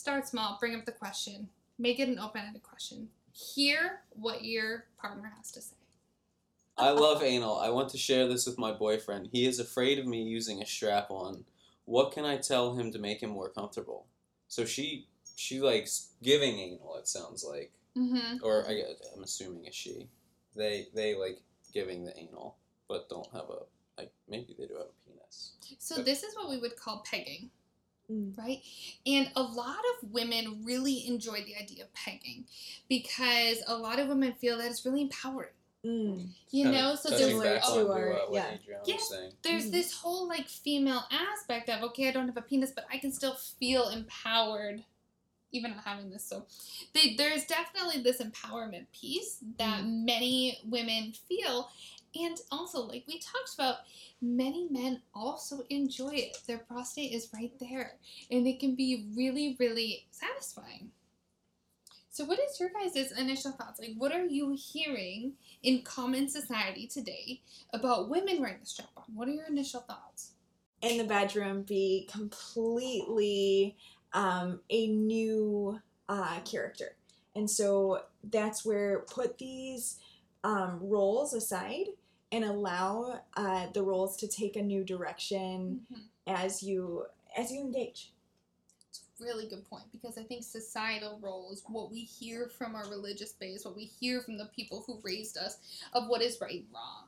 Start 0.00 0.26
small, 0.26 0.56
bring 0.58 0.74
up 0.74 0.86
the 0.86 0.92
question, 0.92 1.46
make 1.78 2.00
it 2.00 2.08
an 2.08 2.18
open 2.18 2.40
ended 2.46 2.62
question. 2.62 3.10
Hear 3.34 4.00
what 4.14 4.42
your 4.42 4.86
partner 4.98 5.30
has 5.36 5.50
to 5.52 5.60
say. 5.60 5.76
I 6.78 6.88
love 6.88 7.22
anal. 7.22 7.58
I 7.58 7.68
want 7.68 7.90
to 7.90 7.98
share 7.98 8.26
this 8.26 8.46
with 8.46 8.56
my 8.56 8.72
boyfriend. 8.72 9.28
He 9.30 9.44
is 9.44 9.60
afraid 9.60 9.98
of 9.98 10.06
me 10.06 10.22
using 10.22 10.62
a 10.62 10.66
strap 10.66 11.10
on. 11.10 11.44
What 11.84 12.12
can 12.12 12.24
I 12.24 12.38
tell 12.38 12.76
him 12.76 12.90
to 12.92 12.98
make 12.98 13.22
him 13.22 13.28
more 13.28 13.50
comfortable? 13.50 14.06
So 14.48 14.64
she 14.64 15.06
she 15.36 15.60
likes 15.60 16.12
giving 16.22 16.58
anal. 16.58 16.96
It 16.96 17.06
sounds 17.06 17.44
like, 17.44 17.70
Mm-hmm. 17.94 18.38
or 18.42 18.66
I 18.66 18.82
I'm 19.14 19.22
assuming 19.22 19.66
a 19.68 19.70
she. 19.70 20.08
They 20.56 20.86
they 20.94 21.14
like 21.14 21.42
giving 21.74 22.06
the 22.06 22.16
anal, 22.18 22.56
but 22.88 23.10
don't 23.10 23.30
have 23.34 23.50
a 23.50 23.64
like 23.98 24.12
maybe 24.30 24.56
they 24.58 24.64
do 24.66 24.76
have 24.78 24.86
a 24.86 25.04
penis. 25.04 25.52
So, 25.78 26.02
this 26.02 26.22
is 26.22 26.34
what 26.36 26.48
we 26.48 26.56
would 26.56 26.76
call 26.76 27.04
pegging. 27.04 27.50
Mm. 28.10 28.36
right? 28.36 28.60
And 29.06 29.30
a 29.36 29.42
lot 29.42 29.78
of 30.02 30.10
women 30.10 30.62
really 30.64 31.06
enjoy 31.06 31.44
the 31.44 31.56
idea 31.56 31.84
of 31.84 31.94
pegging 31.94 32.44
because 32.88 33.62
a 33.66 33.76
lot 33.76 33.98
of 33.98 34.08
women 34.08 34.32
feel 34.34 34.58
that 34.58 34.70
it's 34.70 34.84
really 34.84 35.02
empowering. 35.02 35.50
Mm. 35.84 36.28
You 36.50 36.64
Kinda 36.64 36.78
know, 36.78 36.94
so 36.94 37.08
touching 37.10 37.26
there's 37.28 37.30
similar 37.40 37.54
back 37.54 37.62
oh, 37.66 37.84
to 37.84 37.92
our- 37.92 38.12
uh, 38.12 38.16
what 38.26 38.32
yeah. 38.34 38.56
Yes. 38.84 39.12
there's 39.42 39.66
Mhm. 39.66 39.70
this 39.72 39.92
whole 39.94 40.28
like 40.28 40.46
female 40.48 41.04
aspect 41.10 41.68
of 41.70 41.82
okay, 41.84 42.08
I 42.08 42.10
don't 42.10 42.26
have 42.26 42.36
a 42.36 42.42
penis, 42.42 42.72
but 42.74 42.84
I 42.90 42.98
can 42.98 43.12
still 43.12 43.34
feel 43.34 43.88
empowered, 43.88 44.84
even 45.52 45.70
not 45.70 45.84
having 45.84 46.10
this. 46.10 46.24
So, 46.24 46.46
they, 46.92 47.14
there's 47.14 47.46
definitely 47.46 48.02
this 48.02 48.20
empowerment 48.20 48.86
piece 48.92 49.38
that 49.58 49.84
many 49.86 50.58
women 50.64 51.12
feel, 51.12 51.70
and 52.14 52.36
also 52.50 52.80
like 52.80 53.04
we 53.06 53.18
talked 53.18 53.54
about, 53.54 53.76
many 54.20 54.68
men 54.70 55.02
also 55.14 55.64
enjoy 55.70 56.12
it. 56.12 56.38
Their 56.46 56.58
prostate 56.58 57.12
is 57.12 57.28
right 57.34 57.52
there, 57.60 57.94
and 58.30 58.46
it 58.46 58.60
can 58.60 58.74
be 58.74 59.06
really, 59.16 59.56
really 59.58 60.06
satisfying. 60.10 60.90
So, 62.12 62.24
what 62.24 62.40
is 62.40 62.58
your 62.58 62.70
guys' 62.70 63.12
initial 63.12 63.52
thoughts? 63.52 63.78
Like, 63.78 63.94
what 63.96 64.12
are 64.12 64.26
you 64.26 64.56
hearing 64.58 65.34
in 65.62 65.82
common 65.82 66.28
society 66.28 66.86
today 66.86 67.40
about 67.72 68.08
women 68.08 68.40
wearing 68.40 68.58
the 68.60 68.66
strap 68.66 68.88
on? 68.96 69.04
What 69.14 69.28
are 69.28 69.32
your 69.32 69.46
initial 69.46 69.80
thoughts? 69.80 70.32
in 70.82 70.98
the 70.98 71.04
bedroom 71.04 71.62
be 71.62 72.08
completely 72.10 73.76
um, 74.12 74.60
a 74.70 74.86
new 74.88 75.80
uh, 76.08 76.40
character. 76.44 76.96
And 77.34 77.48
so 77.48 78.02
that's 78.24 78.64
where 78.64 79.00
put 79.00 79.38
these 79.38 79.98
um, 80.42 80.78
roles 80.82 81.34
aside 81.34 81.86
and 82.32 82.44
allow 82.44 83.20
uh, 83.36 83.66
the 83.72 83.82
roles 83.82 84.16
to 84.18 84.28
take 84.28 84.56
a 84.56 84.62
new 84.62 84.84
direction 84.84 85.80
as 86.26 86.62
you 86.62 87.04
as 87.36 87.50
you 87.52 87.60
engage. 87.60 88.12
It's 88.88 89.02
a 89.20 89.24
really 89.24 89.46
good 89.48 89.68
point 89.68 89.84
because 89.92 90.18
I 90.18 90.22
think 90.22 90.42
societal 90.44 91.18
roles, 91.22 91.62
what 91.68 91.90
we 91.90 92.00
hear 92.00 92.48
from 92.48 92.74
our 92.74 92.88
religious 92.88 93.32
base, 93.32 93.64
what 93.64 93.76
we 93.76 93.84
hear 93.84 94.20
from 94.20 94.36
the 94.38 94.46
people 94.46 94.82
who 94.86 94.98
raised 95.02 95.36
us 95.38 95.58
of 95.92 96.08
what 96.08 96.22
is 96.22 96.40
right 96.40 96.54
and 96.60 96.66
wrong. 96.74 97.04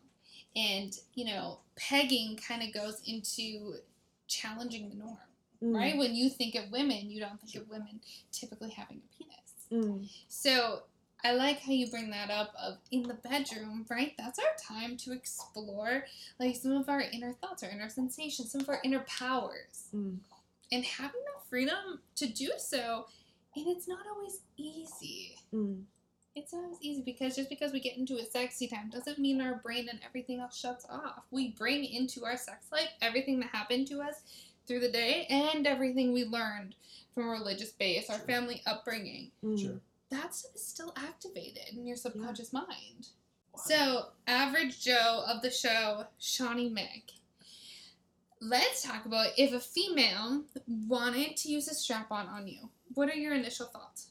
And, 0.55 0.97
you 1.15 1.25
know, 1.25 1.59
pegging 1.77 2.37
kind 2.37 2.63
of 2.63 2.73
goes 2.75 3.01
into 3.07 3.77
challenging 4.29 4.89
the 4.91 4.97
norm, 4.97 5.17
Mm, 5.63 5.77
right? 5.77 5.97
When 5.97 6.15
you 6.17 6.29
think 6.29 6.57
of 6.57 6.71
women, 6.73 7.09
you 7.11 7.21
don't 7.21 7.41
think 7.41 7.55
of 7.63 7.71
women 7.71 8.01
typically 8.33 8.71
having 8.71 8.99
a 8.99 9.17
penis. 9.17 9.87
mm, 9.87 10.09
So 10.29 10.83
I 11.25 11.33
like 11.33 11.61
how 11.61 11.73
you 11.73 11.89
bring 11.91 12.11
that 12.11 12.31
up 12.31 12.53
of 12.61 12.79
in 12.91 13.05
the 13.05 13.15
bedroom, 13.15 13.87
right? 13.89 14.15
That's 14.19 14.39
our 14.39 14.55
time 14.61 14.97
to 14.99 15.13
explore 15.13 16.05
like 16.41 16.57
some 16.57 16.73
of 16.73 16.89
our 16.89 17.01
inner 17.01 17.33
thoughts, 17.33 17.63
our 17.63 17.71
inner 17.71 17.89
sensations, 17.89 18.51
some 18.51 18.61
of 18.61 18.69
our 18.69 18.81
inner 18.85 19.05
powers. 19.09 19.89
mm. 19.95 20.17
And 20.73 20.85
having 20.85 21.21
that 21.27 21.47
freedom 21.51 22.01
to 22.17 22.27
do 22.27 22.51
so, 22.57 23.07
and 23.55 23.67
it's 23.69 23.87
not 23.87 24.07
always 24.15 24.41
easy. 24.57 25.37
Mm. 25.55 25.83
It's 26.35 26.55
not 26.55 26.65
always 26.65 26.79
easy 26.81 27.03
because 27.03 27.37
just 27.37 27.51
because 27.51 27.73
we 27.73 27.81
get 27.81 27.99
into 27.99 28.17
a 28.17 28.25
sexy 28.25 28.67
time 28.67 28.89
doesn't 28.89 29.19
mean 29.19 29.43
our 29.43 29.57
brain 29.57 29.89
and 29.91 30.01
everything 30.05 30.41
else 30.41 30.59
shuts 30.59 30.87
off. 30.89 31.25
We 31.31 31.51
bring 31.51 31.85
into 31.85 32.25
our 32.25 32.39
sex 32.39 32.67
life 32.73 32.89
everything 33.03 33.39
that 33.41 33.51
happened 33.51 33.87
to 33.89 34.01
us 34.01 34.23
through 34.67 34.81
the 34.81 34.91
day 34.91 35.27
and 35.29 35.67
everything 35.67 36.13
we 36.13 36.25
learned 36.25 36.75
from 37.15 37.25
a 37.25 37.33
religious 37.33 37.73
base, 37.73 38.09
our 38.09 38.19
family 38.21 38.63
upbringing 38.67 39.31
Mm. 39.45 39.61
Sure. 39.61 39.81
That 40.13 40.35
stuff 40.35 40.55
is 40.55 40.67
still 40.67 40.93
activated 40.97 41.77
in 41.77 41.87
your 41.87 41.97
subconscious 41.97 42.53
mind. 42.53 43.09
So, 43.57 44.07
average 44.27 44.83
Joe 44.83 45.25
of 45.27 45.43
the 45.43 45.51
show, 45.51 46.05
Shawnee 46.19 46.71
Mick. 46.71 47.13
Let's 48.41 48.83
talk 48.83 49.05
about 49.05 49.29
if 49.37 49.53
a 49.53 49.61
female 49.61 50.45
wanted 50.89 51.37
to 51.39 51.51
use 51.51 51.69
a 51.69 51.75
strap 51.75 52.11
on 52.11 52.27
on 52.29 52.49
you. 52.49 52.71
What 52.95 53.09
are 53.09 53.15
your 53.17 53.35
initial 53.35 53.67
thoughts? 53.67 54.09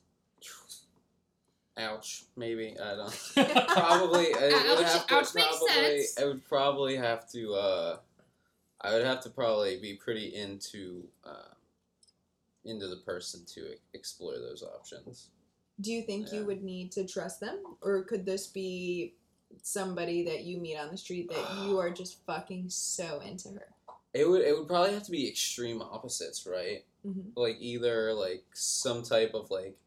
Ouch. 1.78 2.26
Maybe 2.36 2.76
I 2.80 2.96
don't. 2.96 3.20
probably. 3.70 4.26
It 4.26 4.68
would 4.78 4.86
Ouch, 4.86 4.94
have 4.94 5.08
to 5.08 5.16
ouch 5.16 5.36
makes 5.36 5.58
probably. 5.58 6.04
sense. 6.04 6.20
I 6.20 6.26
would 6.26 6.46
probably 6.48 6.96
have 6.98 7.30
to. 7.32 7.54
Uh, 7.54 7.98
I 8.82 8.94
would 8.94 9.06
have 9.06 9.22
to 9.22 9.30
probably 9.30 9.80
be 9.80 9.94
pretty 9.96 10.36
into. 10.36 11.08
Uh, 11.26 11.54
into 12.64 12.88
the 12.88 12.98
person 12.98 13.44
to 13.56 13.74
e- 13.74 13.78
explore 13.94 14.34
those 14.38 14.64
options. 14.64 15.30
Do 15.82 15.92
you 15.92 16.04
think 16.04 16.28
Yeah. 16.32 16.40
you 16.40 16.46
would 16.46 16.64
need 16.64 16.92
to 16.94 17.06
trust 17.08 17.40
them, 17.40 17.60
or 17.82 18.04
could 18.04 18.26
this 18.26 18.48
be 18.48 19.16
somebody 19.62 20.24
that 20.26 20.44
you 20.44 20.58
meet 20.60 20.78
on 20.78 20.90
the 20.92 20.98
street 20.98 21.30
that 21.30 21.66
you 21.66 21.78
are 21.80 21.90
just 22.02 22.24
fucking 22.26 22.70
so 22.70 23.20
into 23.22 23.50
her? 23.50 23.68
It 24.14 24.30
would. 24.30 24.42
It 24.42 24.58
would 24.58 24.68
probably 24.68 24.94
have 24.94 25.04
to 25.04 25.12
be 25.12 25.28
extreme 25.28 25.82
opposites, 25.82 26.46
right? 26.46 26.84
Mm-hmm. 27.06 27.30
Like 27.36 27.58
either 27.60 28.14
like 28.14 28.44
some 28.54 29.04
type 29.04 29.34
of 29.34 29.50
like 29.50 29.78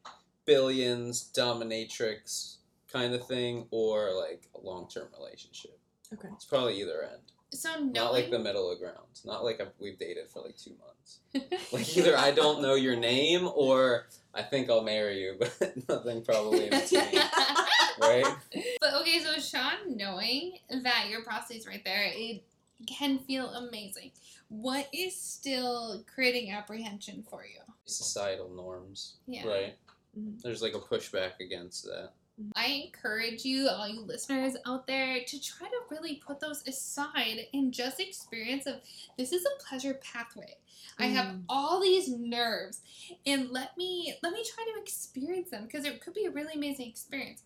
billions 0.47 1.31
dominatrix 1.37 2.57
kind 2.91 3.15
of 3.15 3.27
thing, 3.27 3.67
or 3.71 4.13
like 4.15 4.49
a 4.55 4.61
long 4.67 4.89
term 4.89 5.09
relationship. 5.19 5.79
Okay. 6.13 6.29
It's 6.35 6.45
probably 6.45 6.81
either 6.81 7.03
end. 7.03 7.21
So, 7.51 7.71
knowing, 7.79 7.93
Not 7.93 8.13
like 8.13 8.31
the 8.31 8.39
middle 8.39 8.71
of 8.71 8.79
ground. 8.81 8.99
Not 9.25 9.45
like 9.45 9.61
I've, 9.61 9.71
we've 9.79 9.99
dated 9.99 10.29
for 10.29 10.43
like 10.43 10.57
two 10.57 10.73
months. 10.81 11.21
Like 11.73 11.97
either 11.97 12.17
I 12.17 12.31
don't 12.31 12.63
know 12.63 12.75
your 12.75 12.97
name 12.97 13.49
or 13.55 14.07
I 14.35 14.43
think 14.43 14.69
I'll 14.71 14.83
marry 14.83 15.21
you, 15.23 15.37
but 15.39 15.75
nothing 15.89 16.25
probably 16.25 16.65
in 16.67 16.71
between, 16.81 17.21
right? 18.01 18.35
But 18.81 18.95
okay, 19.01 19.21
so 19.21 19.39
Sean, 19.41 19.97
knowing 19.97 20.59
that 20.83 21.07
your 21.09 21.23
prostate's 21.23 21.67
right 21.67 21.85
there, 21.85 22.11
it 22.13 22.43
can 22.87 23.19
feel 23.21 23.49
amazing. 23.51 24.11
What 24.49 24.89
is 24.93 25.15
still 25.19 26.05
creating 26.13 26.51
apprehension 26.53 27.25
for 27.29 27.45
you? 27.45 27.61
Societal 27.87 28.51
norms, 28.51 29.15
Yeah. 29.27 29.47
right? 29.47 29.77
Mhm. 30.19 30.41
There's 30.43 30.63
like 30.63 30.75
a 30.75 30.81
pushback 30.81 31.41
against 31.41 31.85
that. 31.85 32.11
I 32.57 32.67
encourage 32.87 33.45
you, 33.45 33.69
all 33.69 33.89
you 33.89 34.01
listeners 34.01 34.57
out 34.67 34.87
there, 34.87 35.21
to 35.25 35.41
try 35.41 35.69
to 35.69 35.77
really 35.91 36.17
put 36.17 36.41
those 36.41 36.67
aside 36.67 37.47
and 37.53 37.73
just 37.73 38.01
experience 38.01 38.67
of 38.67 38.77
this 39.17 39.33
is 39.33 39.45
a 39.45 39.63
pleasure 39.65 39.95
pathway. 39.95 40.57
I 40.99 41.07
have 41.07 41.27
Mm. 41.27 41.45
all 41.49 41.81
these 41.81 42.09
nerves, 42.09 42.81
and 43.27 43.51
let 43.51 43.77
me 43.77 44.15
let 44.23 44.33
me 44.33 44.45
try 44.45 44.65
to 44.65 44.81
experience 44.81 45.51
them 45.51 45.65
because 45.65 45.85
it 45.85 46.01
could 46.01 46.15
be 46.15 46.27
a 46.27 46.31
really 46.31 46.55
amazing 46.55 46.89
experience. 46.89 47.43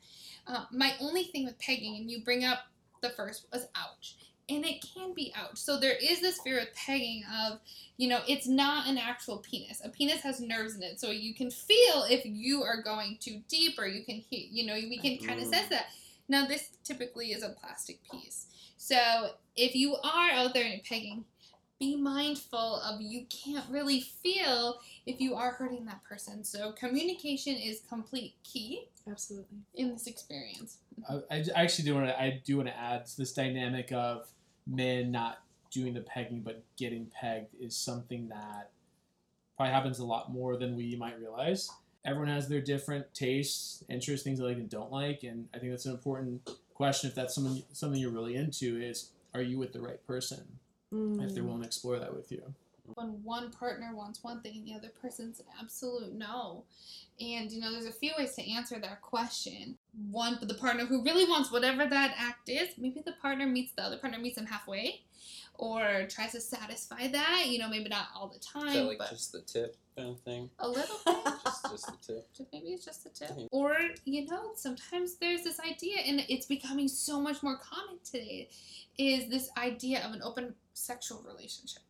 Uh, 0.47 0.67
my 0.71 0.95
only 1.01 1.25
thing 1.25 1.45
with 1.45 1.59
pegging, 1.59 1.97
and 1.97 2.11
you 2.11 2.23
bring 2.23 2.45
up 2.45 2.69
the 3.01 3.11
first 3.11 3.47
was 3.53 3.69
ouch. 3.75 4.17
And 4.49 4.65
it 4.65 4.85
can 4.95 5.13
be 5.15 5.33
out. 5.37 5.59
So 5.59 5.79
there 5.79 5.97
is 6.01 6.21
this 6.21 6.41
fear 6.41 6.59
of 6.61 6.75
pegging 6.75 7.23
of, 7.43 7.61
you 7.97 8.09
know, 8.09 8.21
it's 8.27 8.47
not 8.47 8.87
an 8.87 8.97
actual 8.97 9.39
penis. 9.39 9.83
A 9.85 9.89
penis 9.89 10.21
has 10.23 10.41
nerves 10.41 10.75
in 10.77 10.83
it, 10.83 10.99
so 11.01 11.11
you 11.11 11.35
can 11.35 11.51
feel 11.51 12.05
if 12.09 12.23
you 12.25 12.63
are 12.63 12.83
going 12.83 13.19
too 13.21 13.43
deep, 13.49 13.79
or 13.79 13.87
you 13.87 14.05
can 14.05 14.17
hear, 14.17 14.47
you 14.51 14.67
know, 14.67 14.75
we 14.75 14.99
can 14.99 15.19
kind 15.19 15.41
of 15.41 15.47
Mm. 15.47 15.51
sense 15.51 15.69
that. 15.69 15.87
Now 16.29 16.47
this 16.47 16.71
typically 16.85 17.33
is 17.33 17.43
a 17.43 17.51
plastic 17.51 18.01
piece, 18.11 18.47
so 18.77 19.33
if 19.57 19.75
you 19.75 19.97
are 19.97 20.31
out 20.31 20.53
there 20.55 20.71
and 20.71 20.83
pegging, 20.85 21.25
be 21.81 21.97
mindful 21.97 22.81
of 22.81 23.01
you 23.01 23.25
can't 23.31 23.65
really 23.71 24.01
feel 24.01 24.81
if 25.07 25.21
you 25.21 25.35
are 25.35 25.53
hurting 25.53 25.85
that 25.87 26.03
person. 26.05 26.43
So 26.45 26.73
communication 26.73 27.55
is 27.55 27.81
complete 27.89 28.35
key 28.43 28.89
Absolutely. 29.09 29.59
in 29.75 29.91
this 29.91 30.07
experience. 30.07 30.79
I 31.31 31.45
actually 31.55 31.85
do 31.85 31.95
want 31.95 32.09
to 32.09 32.21
I 32.21 32.43
do 32.45 32.57
want 32.57 32.69
to 32.69 32.77
add 32.77 33.07
this 33.17 33.33
dynamic 33.33 33.93
of 33.93 34.27
men 34.69 35.11
not 35.11 35.41
doing 35.71 35.95
the 35.95 36.01
pegging 36.01 36.41
but 36.41 36.63
getting 36.77 37.07
pegged 37.07 37.55
is 37.61 37.75
something 37.77 38.29
that 38.29 38.71
probably 39.57 39.73
happens 39.73 39.99
a 39.99 40.05
lot 40.05 40.31
more 40.33 40.57
than 40.57 40.77
we 40.77 40.95
might 40.97 41.19
realize. 41.19 41.69
Everyone 42.05 42.29
has 42.29 42.49
their 42.49 42.61
different 42.61 43.13
tastes, 43.13 43.83
interests, 43.89 44.23
things 44.25 44.39
they 44.39 44.45
like 44.45 44.57
and 44.57 44.71
don't 44.71 44.93
like, 44.93 45.25
and 45.25 45.49
I 45.53 45.59
think 45.59 45.73
that's 45.73 45.85
an 45.87 45.93
important 45.93 46.49
question. 46.75 47.09
If 47.11 47.17
that's 47.17 47.35
something 47.35 47.63
something 47.73 48.01
you're 48.01 48.11
really 48.11 48.37
into, 48.37 48.81
is 48.81 49.11
are 49.35 49.43
you 49.43 49.59
with 49.59 49.73
the 49.73 49.81
right 49.81 50.05
person? 50.07 50.59
If 50.93 51.35
they're 51.35 51.43
Mm. 51.43 51.47
willing 51.47 51.61
to 51.63 51.67
explore 51.67 51.99
that 51.99 52.15
with 52.15 52.33
you. 52.33 52.43
When 52.95 53.23
one 53.25 53.51
partner 53.51 53.91
wants 53.95 54.23
one 54.23 54.41
thing 54.41 54.57
and 54.57 54.67
the 54.67 54.75
other 54.75 54.93
person's 55.01 55.41
an 55.41 55.47
absolute 55.61 56.13
no. 56.15 56.65
And 57.21 57.51
you 57.51 57.61
know, 57.61 57.73
there's 57.73 57.87
a 57.87 57.93
few 57.93 58.13
ways 58.19 58.35
to 58.37 58.51
answer 58.51 58.79
that 58.79 59.03
question. 59.03 59.77
One, 60.11 60.39
the 60.41 60.55
partner 60.55 60.87
who 60.87 61.03
really 61.03 61.25
wants 61.25 61.51
whatever 61.51 61.87
that 61.87 62.15
act 62.19 62.49
is, 62.49 62.69
maybe 62.79 63.03
the 63.05 63.13
partner 63.21 63.47
meets 63.47 63.73
the 63.73 63.83
other 63.83 63.97
partner 63.99 64.19
meets 64.19 64.37
them 64.37 64.47
halfway, 64.47 65.01
or 65.55 66.07
tries 66.09 66.33
to 66.33 66.41
satisfy 66.41 67.09
that. 67.09 67.45
You 67.49 67.59
know, 67.59 67.69
maybe 67.69 67.89
not 67.89 68.07
all 68.15 68.29
the 68.29 68.39
time, 68.39 68.69
Is 68.69 68.75
that 68.75 68.85
like 68.85 68.99
but 68.99 69.11
just 69.11 69.33
the 69.33 69.41
tip 69.41 69.77
kind 69.97 70.11
of 70.11 70.21
thing? 70.21 70.49
a 70.61 70.69
little 70.69 70.97
bit. 71.07 71.17
Just, 71.45 71.71
just 71.71 71.87
the 71.87 72.15
tip. 72.15 72.29
Maybe 72.53 72.69
it's 72.69 72.85
just 72.85 73.03
the 73.03 73.11
tip. 73.11 73.33
Or, 73.51 73.77
you 74.05 74.27
know, 74.27 74.53
sometimes 74.55 75.17
there's 75.17 75.43
this 75.43 75.59
idea, 75.59 75.97
and 76.07 76.25
it's 76.29 76.47
becoming 76.47 76.87
so 76.87 77.21
much 77.21 77.43
more 77.43 77.57
common 77.59 77.97
today, 78.05 78.49
is 78.97 79.29
this 79.29 79.51
idea 79.59 80.07
of 80.07 80.13
an 80.13 80.23
open 80.23 80.55
sexual 80.75 81.25
relationship. 81.27 81.83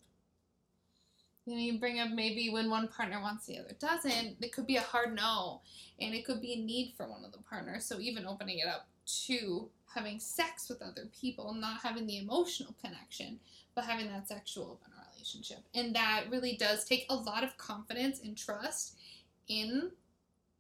You 1.48 1.54
know, 1.54 1.60
you 1.60 1.78
bring 1.78 1.98
up 1.98 2.10
maybe 2.10 2.50
when 2.50 2.68
one 2.68 2.88
partner 2.88 3.22
wants 3.22 3.46
the 3.46 3.58
other 3.58 3.74
doesn't, 3.78 4.36
it 4.42 4.52
could 4.52 4.66
be 4.66 4.76
a 4.76 4.82
hard 4.82 5.14
no, 5.14 5.62
and 5.98 6.14
it 6.14 6.26
could 6.26 6.42
be 6.42 6.52
a 6.52 6.56
need 6.56 6.92
for 6.94 7.08
one 7.08 7.24
of 7.24 7.32
the 7.32 7.38
partners. 7.38 7.86
So 7.86 8.00
even 8.00 8.26
opening 8.26 8.58
it 8.58 8.66
up 8.66 8.86
to 9.26 9.70
having 9.94 10.20
sex 10.20 10.68
with 10.68 10.82
other 10.82 11.08
people, 11.18 11.54
not 11.54 11.80
having 11.82 12.06
the 12.06 12.18
emotional 12.18 12.74
connection, 12.82 13.40
but 13.74 13.84
having 13.84 14.08
that 14.08 14.28
sexual 14.28 14.64
open 14.64 14.92
relationship. 15.10 15.60
And 15.74 15.96
that 15.96 16.24
really 16.30 16.54
does 16.56 16.84
take 16.84 17.06
a 17.08 17.14
lot 17.14 17.42
of 17.42 17.56
confidence 17.56 18.20
and 18.22 18.36
trust 18.36 18.98
in 19.48 19.90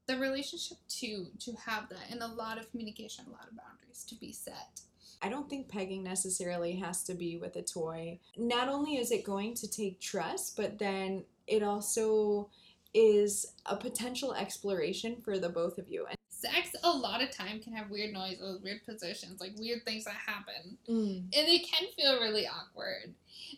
the 0.08 0.18
relationship 0.18 0.78
to 0.88 1.26
to 1.38 1.52
have 1.54 1.88
that 1.88 2.10
and 2.10 2.22
a 2.22 2.26
lot 2.26 2.58
of 2.58 2.68
communication 2.70 3.24
a 3.28 3.30
lot 3.30 3.46
of 3.48 3.56
boundaries 3.56 4.04
to 4.08 4.16
be 4.16 4.32
set 4.32 4.80
I 5.20 5.28
don't 5.28 5.50
think 5.50 5.68
pegging 5.68 6.02
necessarily 6.04 6.76
has 6.76 7.02
to 7.04 7.14
be 7.14 7.38
with 7.38 7.56
a 7.56 7.62
toy. 7.62 8.20
Not 8.36 8.68
only 8.68 8.98
is 8.98 9.10
it 9.10 9.24
going 9.24 9.54
to 9.54 9.68
take 9.68 10.00
trust, 10.00 10.56
but 10.56 10.78
then 10.78 11.24
it 11.46 11.62
also 11.62 12.50
is 12.94 13.54
a 13.66 13.76
potential 13.76 14.32
exploration 14.34 15.16
for 15.24 15.38
the 15.38 15.48
both 15.48 15.78
of 15.78 15.88
you. 15.88 16.06
And 16.06 16.16
sex 16.28 16.70
a 16.84 16.90
lot 16.90 17.20
of 17.20 17.32
time 17.32 17.60
can 17.60 17.72
have 17.72 17.90
weird 17.90 18.12
noises 18.12 18.62
weird 18.62 18.84
positions 18.86 19.40
like 19.40 19.50
weird 19.58 19.84
things 19.84 20.04
that 20.04 20.14
happen 20.14 20.78
And 20.86 21.34
and 21.34 21.48
it 21.48 21.66
can 21.66 21.88
feel 21.96 22.20
really 22.20 22.46
awkward 22.46 23.12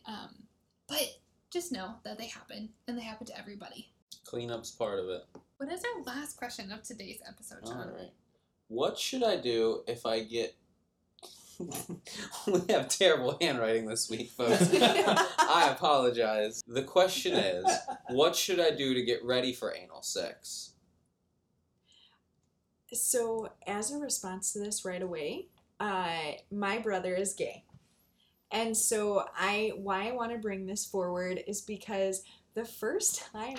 um, 0.07 0.30
but 0.88 1.19
just 1.52 1.73
know 1.73 1.97
that 2.04 2.16
they 2.16 2.26
happen 2.26 2.71
and 2.88 2.97
they 2.97 3.02
happen 3.02 3.26
to 3.26 3.38
everybody 3.38 3.90
Cleanup's 4.25 4.71
part 4.71 4.99
of 4.99 5.09
it. 5.09 5.25
What 5.60 5.70
is 5.70 5.82
our 5.84 6.02
last 6.14 6.38
question 6.38 6.72
of 6.72 6.82
today's 6.82 7.20
episode 7.28 7.58
All 7.64 7.72
John? 7.72 7.92
right. 7.92 8.10
What 8.68 8.98
should 8.98 9.22
I 9.22 9.36
do 9.36 9.82
if 9.86 10.06
I 10.06 10.20
get? 10.20 10.56
we 12.46 12.60
have 12.70 12.88
terrible 12.88 13.36
handwriting 13.38 13.84
this 13.84 14.08
week, 14.08 14.30
folks. 14.30 14.70
I 14.80 15.68
apologize. 15.70 16.62
The 16.66 16.82
question 16.82 17.34
is, 17.34 17.66
what 18.08 18.34
should 18.34 18.58
I 18.58 18.70
do 18.70 18.94
to 18.94 19.02
get 19.02 19.23
ready 19.23 19.52
for 19.52 19.76
anal 19.76 20.00
sex? 20.00 20.73
So, 22.94 23.50
as 23.66 23.92
a 23.92 23.99
response 23.99 24.54
to 24.54 24.60
this 24.60 24.86
right 24.86 25.02
away, 25.02 25.49
uh, 25.78 26.32
my 26.50 26.78
brother 26.78 27.14
is 27.14 27.34
gay. 27.34 27.64
And 28.50 28.75
so 28.75 29.26
I 29.36 29.73
why 29.76 30.08
I 30.08 30.12
want 30.12 30.32
to 30.32 30.38
bring 30.38 30.64
this 30.64 30.86
forward 30.86 31.44
is 31.46 31.60
because 31.60 32.23
the 32.54 32.64
first 32.64 33.20
time 33.32 33.58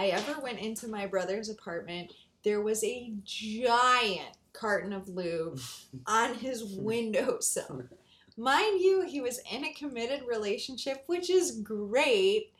I 0.00 0.06
ever 0.06 0.40
went 0.40 0.60
into 0.60 0.88
my 0.88 1.04
brother's 1.04 1.50
apartment, 1.50 2.14
there 2.42 2.62
was 2.62 2.82
a 2.82 3.12
giant 3.22 4.34
carton 4.54 4.94
of 4.94 5.10
lube 5.10 5.60
on 6.06 6.36
his 6.36 6.64
windowsill. 6.64 7.82
Mind 8.34 8.80
you, 8.80 9.02
he 9.06 9.20
was 9.20 9.40
in 9.52 9.62
a 9.62 9.74
committed 9.74 10.22
relationship, 10.26 11.04
which 11.04 11.28
is 11.28 11.60
great. 11.60 12.50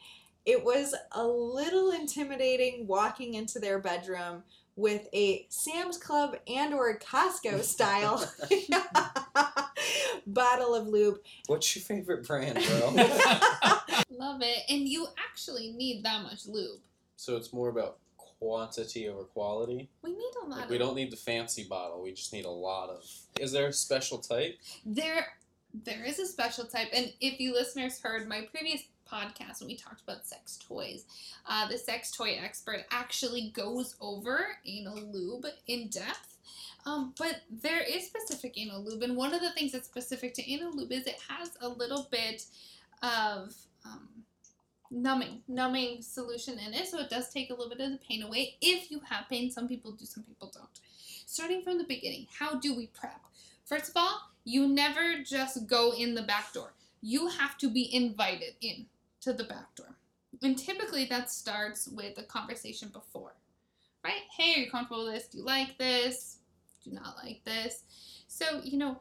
It 0.44 0.62
was 0.62 0.94
a 1.12 1.26
little 1.26 1.92
intimidating 1.92 2.86
walking 2.86 3.32
into 3.32 3.58
their 3.58 3.78
bedroom 3.78 4.42
with 4.76 5.08
a 5.14 5.46
Sam's 5.48 5.96
Club 5.96 6.36
and 6.46 6.74
or 6.74 6.98
Costco 6.98 7.62
style 7.62 8.30
bottle 10.26 10.74
of 10.74 10.88
lube. 10.88 11.20
What's 11.46 11.74
your 11.74 11.84
favorite 11.84 12.26
brand, 12.26 12.62
bro? 12.66 12.90
love 14.10 14.42
it 14.42 14.58
and 14.68 14.86
you 14.86 15.06
actually 15.30 15.72
need 15.72 16.04
that 16.04 16.22
much 16.22 16.46
lube 16.46 16.80
so 17.20 17.36
it's 17.36 17.52
more 17.52 17.68
about 17.68 17.98
quantity 18.16 19.06
over 19.06 19.24
quality. 19.24 19.90
we 20.02 20.12
need 20.12 20.32
a 20.42 20.46
lot 20.46 20.56
Like 20.56 20.64
of 20.64 20.70
we 20.70 20.78
don't 20.78 20.96
need 20.96 21.10
the 21.10 21.18
fancy 21.18 21.64
bottle. 21.64 22.02
We 22.02 22.12
just 22.12 22.32
need 22.32 22.46
a 22.46 22.50
lot 22.50 22.88
of. 22.88 23.04
Is 23.38 23.52
there 23.52 23.66
a 23.66 23.72
special 23.74 24.16
type? 24.16 24.58
There, 24.86 25.26
there 25.84 26.02
is 26.02 26.18
a 26.18 26.24
special 26.24 26.64
type, 26.64 26.88
and 26.94 27.12
if 27.20 27.38
you 27.38 27.52
listeners 27.52 28.00
heard 28.00 28.26
my 28.26 28.48
previous 28.50 28.84
podcast 29.06 29.60
when 29.60 29.68
we 29.68 29.76
talked 29.76 30.00
about 30.00 30.26
sex 30.26 30.58
toys, 30.66 31.04
uh, 31.46 31.68
the 31.68 31.76
sex 31.76 32.10
toy 32.10 32.38
expert 32.42 32.86
actually 32.90 33.50
goes 33.50 33.96
over 34.00 34.56
anal 34.64 34.98
lube 35.12 35.46
in 35.66 35.88
depth. 35.88 36.38
Um, 36.86 37.12
but 37.18 37.42
there 37.50 37.82
is 37.82 38.06
specific 38.06 38.54
anal 38.56 38.82
lube, 38.82 39.02
and 39.02 39.14
one 39.14 39.34
of 39.34 39.42
the 39.42 39.50
things 39.50 39.72
that's 39.72 39.86
specific 39.86 40.32
to 40.34 40.50
anal 40.50 40.74
lube 40.74 40.92
is 40.92 41.06
it 41.06 41.20
has 41.28 41.50
a 41.60 41.68
little 41.68 42.08
bit 42.10 42.46
of 43.02 43.54
um, 43.84 44.08
numbing, 44.90 45.42
numbing 45.48 46.02
solution 46.02 46.58
in 46.58 46.74
it, 46.74 46.86
so 46.88 46.98
it 46.98 47.10
does 47.10 47.30
take 47.30 47.50
a 47.50 47.54
little 47.54 47.68
bit 47.68 47.80
of 47.80 47.92
the 47.92 47.98
pain 47.98 48.22
away. 48.22 48.56
If 48.60 48.90
you 48.90 49.00
have 49.08 49.28
pain, 49.28 49.50
some 49.50 49.68
people 49.68 49.92
do, 49.92 50.04
some 50.04 50.24
people 50.24 50.50
don't. 50.52 50.80
Starting 51.26 51.62
from 51.62 51.78
the 51.78 51.84
beginning, 51.84 52.26
how 52.38 52.58
do 52.58 52.74
we 52.74 52.88
prep? 52.88 53.20
First 53.64 53.90
of 53.90 53.96
all, 53.96 54.30
you 54.44 54.66
never 54.66 55.22
just 55.24 55.66
go 55.68 55.92
in 55.92 56.14
the 56.14 56.22
back 56.22 56.52
door. 56.52 56.72
You 57.02 57.28
have 57.28 57.56
to 57.58 57.70
be 57.70 57.94
invited 57.94 58.54
in 58.60 58.86
to 59.20 59.32
the 59.32 59.44
back 59.44 59.74
door. 59.76 59.96
And 60.42 60.58
typically 60.58 61.04
that 61.06 61.30
starts 61.30 61.88
with 61.88 62.18
a 62.18 62.22
conversation 62.24 62.88
before. 62.88 63.34
Right? 64.02 64.22
Hey, 64.36 64.54
are 64.54 64.64
you 64.64 64.70
comfortable 64.70 65.04
with 65.04 65.14
this? 65.14 65.28
Do 65.28 65.38
you 65.38 65.44
like 65.44 65.78
this? 65.78 66.38
Do 66.84 66.90
not 66.92 67.16
like 67.22 67.44
this? 67.44 67.84
So, 68.26 68.60
you 68.64 68.78
know, 68.78 69.00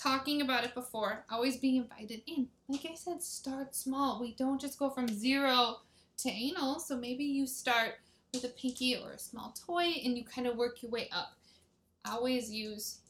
talking 0.00 0.40
about 0.40 0.64
it 0.64 0.74
before, 0.74 1.24
always 1.30 1.58
being 1.58 1.76
invited 1.76 2.22
in. 2.26 2.48
Like 2.68 2.86
I 2.90 2.94
said, 2.94 3.22
start 3.22 3.74
small. 3.74 4.20
We 4.20 4.34
don't 4.34 4.60
just 4.60 4.78
go 4.78 4.90
from 4.90 5.08
zero 5.08 5.76
to 6.18 6.30
anal. 6.30 6.78
So 6.78 6.96
maybe 6.96 7.24
you 7.24 7.46
start 7.46 7.94
with 8.32 8.44
a 8.44 8.48
pinky 8.48 8.96
or 8.96 9.12
a 9.12 9.18
small 9.18 9.54
toy 9.66 9.92
and 10.04 10.16
you 10.16 10.24
kind 10.24 10.46
of 10.46 10.56
work 10.56 10.82
your 10.82 10.90
way 10.90 11.08
up. 11.12 11.34
Always 12.08 12.50
use 12.50 13.00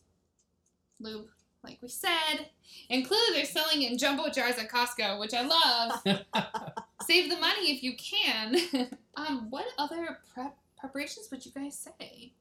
lube, 0.98 1.28
like 1.62 1.78
we 1.80 1.88
said. 1.88 2.48
And 2.88 3.06
clearly 3.06 3.34
they're 3.34 3.44
selling 3.44 3.82
in 3.82 3.96
jumbo 3.96 4.28
jars 4.30 4.58
at 4.58 4.70
Costco, 4.70 5.20
which 5.20 5.34
I 5.34 5.42
love. 5.42 6.02
Save 7.06 7.30
the 7.30 7.36
money 7.36 7.72
if 7.72 7.82
you 7.82 7.94
can. 7.96 8.88
um, 9.16 9.46
what 9.50 9.66
other 9.78 10.18
prep 10.34 10.56
preparations 10.78 11.28
would 11.30 11.44
you 11.44 11.52
guys 11.52 11.88
say? 12.00 12.32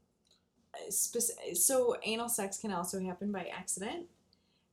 So 1.54 1.96
anal 2.04 2.30
sex 2.30 2.58
can 2.58 2.72
also 2.72 3.00
happen 3.02 3.32
by 3.32 3.52
accident 3.56 4.06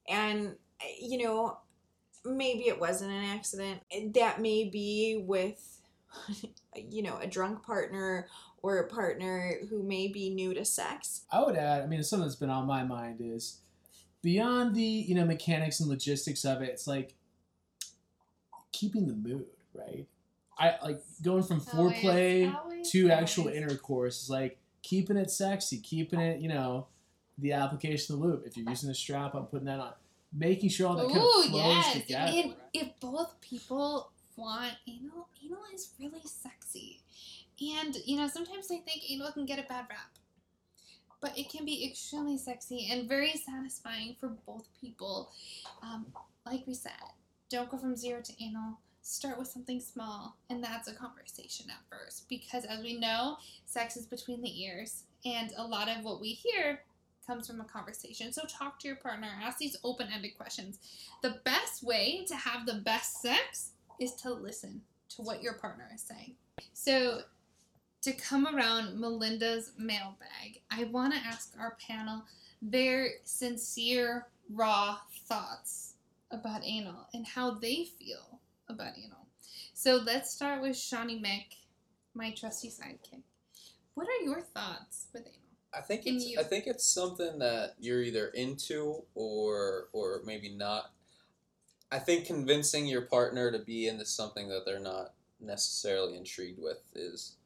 and 0.09 0.55
you 1.01 1.19
know 1.19 1.59
maybe 2.25 2.69
it 2.69 2.79
wasn't 2.81 3.11
an 3.11 3.25
accident 3.25 3.81
that 4.15 4.41
may 4.41 4.65
be 4.65 5.23
with 5.27 5.81
you 6.77 7.03
know 7.03 7.19
a 7.19 7.27
drunk 7.27 7.63
partner 7.63 8.27
or 8.63 8.79
a 8.79 8.89
partner 8.89 9.55
who 9.71 9.83
may 9.83 10.09
be 10.09 10.31
new 10.31 10.53
to 10.55 10.65
sex 10.65 11.23
I 11.31 11.43
would 11.45 11.57
add, 11.57 11.83
I 11.83 11.87
mean, 11.87 12.03
something 12.03 12.27
that's 12.27 12.37
been 12.37 12.51
on 12.51 12.67
my 12.67 12.83
mind 12.83 13.21
is 13.21 13.59
beyond 14.23 14.75
the 14.75 14.83
you 14.83 15.15
know 15.15 15.25
mechanics 15.25 15.79
and 15.81 15.89
logistics 15.89 16.45
of 16.45 16.63
it. 16.63 16.71
It's 16.71 16.87
like 16.87 17.15
keeping 18.73 19.07
the 19.07 19.15
mood 19.15 19.47
right. 19.75 20.07
I 20.59 20.77
like 20.83 21.01
going 21.23 21.43
from 21.43 21.63
Always- 21.73 21.97
foreplay 21.99 22.55
always, 22.55 22.91
to 22.91 23.11
actual 23.11 23.49
intercourse. 23.49 24.23
Is 24.23 24.31
like 24.31 24.59
keeping 24.83 25.17
it 25.17 25.31
sexy, 25.31 25.79
keeping 25.79 26.21
it 26.21 26.41
you 26.41 26.49
know 26.49 26.87
the 27.39 27.53
application 27.53 28.15
of 28.15 28.21
the 28.21 28.27
lube. 28.27 28.43
If 28.47 28.57
you're 28.57 28.69
using 28.69 28.91
a 28.91 28.95
strap, 28.95 29.35
I'm 29.35 29.47
putting 29.47 29.67
that 29.67 29.81
on. 29.81 29.93
making 30.33 30.71
sure 30.71 30.89
all 30.89 30.97
that 30.97 31.07
kind 31.07 31.19
Ooh, 31.19 31.41
of 31.45 31.51
flows 31.51 31.65
yes. 31.65 31.93
together. 31.95 32.33
And 32.35 32.55
if 32.73 32.89
both 33.01 33.41
people 33.41 34.11
want 34.37 34.73
anal, 34.87 35.29
anal 35.45 35.63
is 35.75 35.91
really 35.99 36.23
sexy. 36.25 37.01
And, 37.61 37.97
you 38.05 38.19
know, 38.19 38.29
sometimes 38.29 38.67
I 38.71 38.79
think 38.79 39.03
anal 39.11 39.33
can 39.33 39.47
get 39.47 39.59
a 39.59 39.63
bad 39.63 39.87
rap. 39.89 40.11
But 41.21 41.39
it 41.39 41.49
can 41.49 41.65
be 41.65 41.87
extremely 41.89 42.37
sexy 42.37 42.89
and 42.91 43.09
very 43.09 43.33
satisfying 43.33 44.17
for 44.21 44.29
both 44.47 44.69
people. 44.79 45.31
Um, 45.83 46.07
like 46.45 46.67
we 46.67 46.75
said, 46.75 46.93
don't 47.49 47.71
go 47.71 47.79
from 47.79 47.97
zero 47.97 48.21
to 48.21 48.33
anal. 48.43 48.79
Start 49.01 49.39
with 49.39 49.47
something 49.47 49.81
small, 49.81 50.37
and 50.51 50.63
that's 50.63 50.89
a 50.89 50.93
conversation 50.93 51.67
at 51.71 51.79
first. 51.89 52.29
Because 52.29 52.65
as 52.65 52.83
we 52.83 52.99
know, 52.99 53.39
sex 53.65 53.97
is 53.97 54.05
between 54.05 54.43
the 54.43 54.63
ears, 54.63 55.05
and 55.25 55.53
a 55.57 55.65
lot 55.65 55.89
of 55.89 56.05
what 56.05 56.21
we 56.21 56.31
hear 56.31 56.81
comes 57.27 57.47
from 57.47 57.61
a 57.61 57.65
conversation. 57.65 58.33
So 58.33 58.43
talk 58.47 58.79
to 58.81 58.89
your 58.89 58.97
partner, 58.97 59.29
ask 59.43 59.59
these 59.59 59.77
open 59.85 60.09
ended 60.13 60.37
questions. 60.37 60.79
The 61.23 61.41
best 61.45 61.83
way 61.83 62.25
to 62.29 62.37
have 62.37 62.67
the 62.67 62.81
best 62.85 63.21
sex 63.21 63.71
is 63.99 64.13
to 64.17 64.33
listen 64.33 64.83
to 65.11 65.23
what 65.23 65.43
your 65.43 65.55
partner 65.55 65.89
is 65.95 66.03
saying. 66.03 66.35
So, 66.73 67.23
to 68.03 68.13
come 68.13 68.47
around 68.47 69.01
Melinda's 69.01 69.73
mailbag, 69.77 70.61
I 70.71 70.85
want 70.85 71.13
to 71.15 71.21
ask 71.21 71.53
our 71.59 71.77
panel 71.85 72.23
their 72.63 73.09
sincere, 73.25 74.27
raw 74.51 74.99
thoughts 75.27 75.95
about 76.31 76.65
anal 76.65 77.09
and 77.15 77.27
how 77.27 77.53
they 77.53 77.89
feel 77.99 78.41
about 78.69 78.93
anal. 78.97 79.27
So, 79.75 79.97
let's 79.97 80.31
start 80.31 80.63
with 80.63 80.77
Shawnee 80.77 81.21
Mick, 81.21 81.57
my 82.15 82.31
trusty 82.31 82.69
sidekick. 82.69 83.23
What 83.95 84.07
are 84.09 84.25
your 84.25 84.41
thoughts 84.41 85.07
with 85.13 85.23
anal? 85.23 85.46
I 85.77 85.83
think 85.83 86.07
it's 86.07 86.25
you- 86.25 86.39
I 86.41 86.43
think 86.43 86.67
it's 86.67 86.85
something 86.85 87.39
that 87.39 87.75
you're 87.79 88.03
either 88.03 88.29
into 88.29 89.05
or 89.15 89.89
or 89.93 90.23
maybe 90.25 90.49
not. 90.49 90.93
I 91.93 91.99
think 91.99 92.27
convincing 92.27 92.87
your 92.87 93.03
partner 93.03 93.53
to 93.53 93.59
be 93.59 93.87
into 93.87 94.07
something 94.07 94.49
that 94.49 94.65
they're 94.65 94.81
not 94.81 95.13
necessarily 95.39 96.17
intrigued 96.17 96.61
with 96.61 96.79
is 96.95 97.37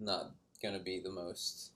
not 0.00 0.32
going 0.62 0.76
to 0.76 0.82
be 0.82 0.98
the 0.98 1.10
most 1.10 1.72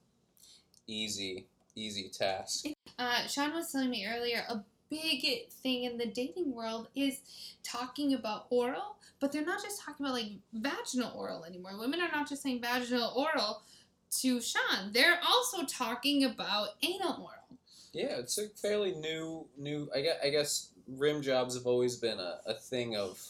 easy 0.87 1.47
easy 1.77 2.09
task. 2.09 2.67
Uh, 2.99 3.27
Sean 3.29 3.53
was 3.55 3.71
telling 3.71 3.91
me 3.91 4.07
earlier 4.07 4.45
a 4.49 4.65
big 4.91 5.49
thing 5.51 5.85
in 5.85 5.99
the 5.99 6.07
dating 6.07 6.53
world 6.55 6.89
is 6.97 7.21
talking 7.63 8.15
about 8.15 8.47
oral, 8.51 8.97
but 9.21 9.31
they're 9.31 9.45
not 9.45 9.63
just 9.63 9.81
talking 9.83 10.05
about 10.05 10.15
like 10.15 10.33
vaginal 10.55 11.13
oral 11.17 11.45
anymore. 11.45 11.79
Women 11.79 12.01
are 12.01 12.11
not 12.11 12.29
just 12.29 12.43
saying 12.43 12.63
vaginal 12.63 13.13
oral 13.15 13.63
to 14.11 14.41
Sean, 14.41 14.93
they're 14.93 15.21
also 15.27 15.65
talking 15.65 16.25
about 16.25 16.71
anal 16.83 17.23
oral. 17.23 17.59
Yeah, 17.93 18.19
it's 18.19 18.39
a 18.39 18.49
fairly 18.49 18.93
new 18.93 19.47
new. 19.57 19.91
I 19.95 20.01
guess, 20.03 20.17
I 20.23 20.29
guess 20.31 20.69
rim 20.87 21.23
jobs 21.23 21.55
have 21.55 21.67
always 21.67 21.97
been 21.97 22.19
a, 22.19 22.39
a 22.47 22.55
thing 22.55 22.97
of 22.97 23.21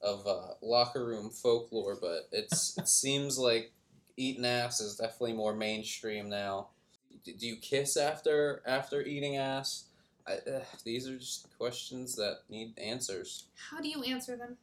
of 0.00 0.26
uh, 0.26 0.54
locker 0.62 1.04
room 1.04 1.30
folklore, 1.30 1.96
but 2.00 2.28
it's 2.32 2.76
it 2.78 2.88
seems 2.88 3.38
like 3.38 3.72
eating 4.16 4.44
ass 4.46 4.80
is 4.80 4.96
definitely 4.96 5.34
more 5.34 5.54
mainstream 5.54 6.28
now. 6.28 6.68
D- 7.24 7.34
Do 7.38 7.46
you 7.46 7.56
kiss 7.56 7.96
after 7.96 8.62
after 8.66 9.02
eating 9.02 9.36
ass? 9.36 9.84
I, 10.26 10.34
uh, 10.50 10.64
these 10.84 11.08
are 11.08 11.18
just 11.18 11.46
questions 11.56 12.16
that 12.16 12.38
need 12.48 12.76
answers. 12.78 13.44
How 13.70 13.80
do 13.80 13.88
you 13.88 14.02
answer 14.02 14.36
them? 14.36 14.56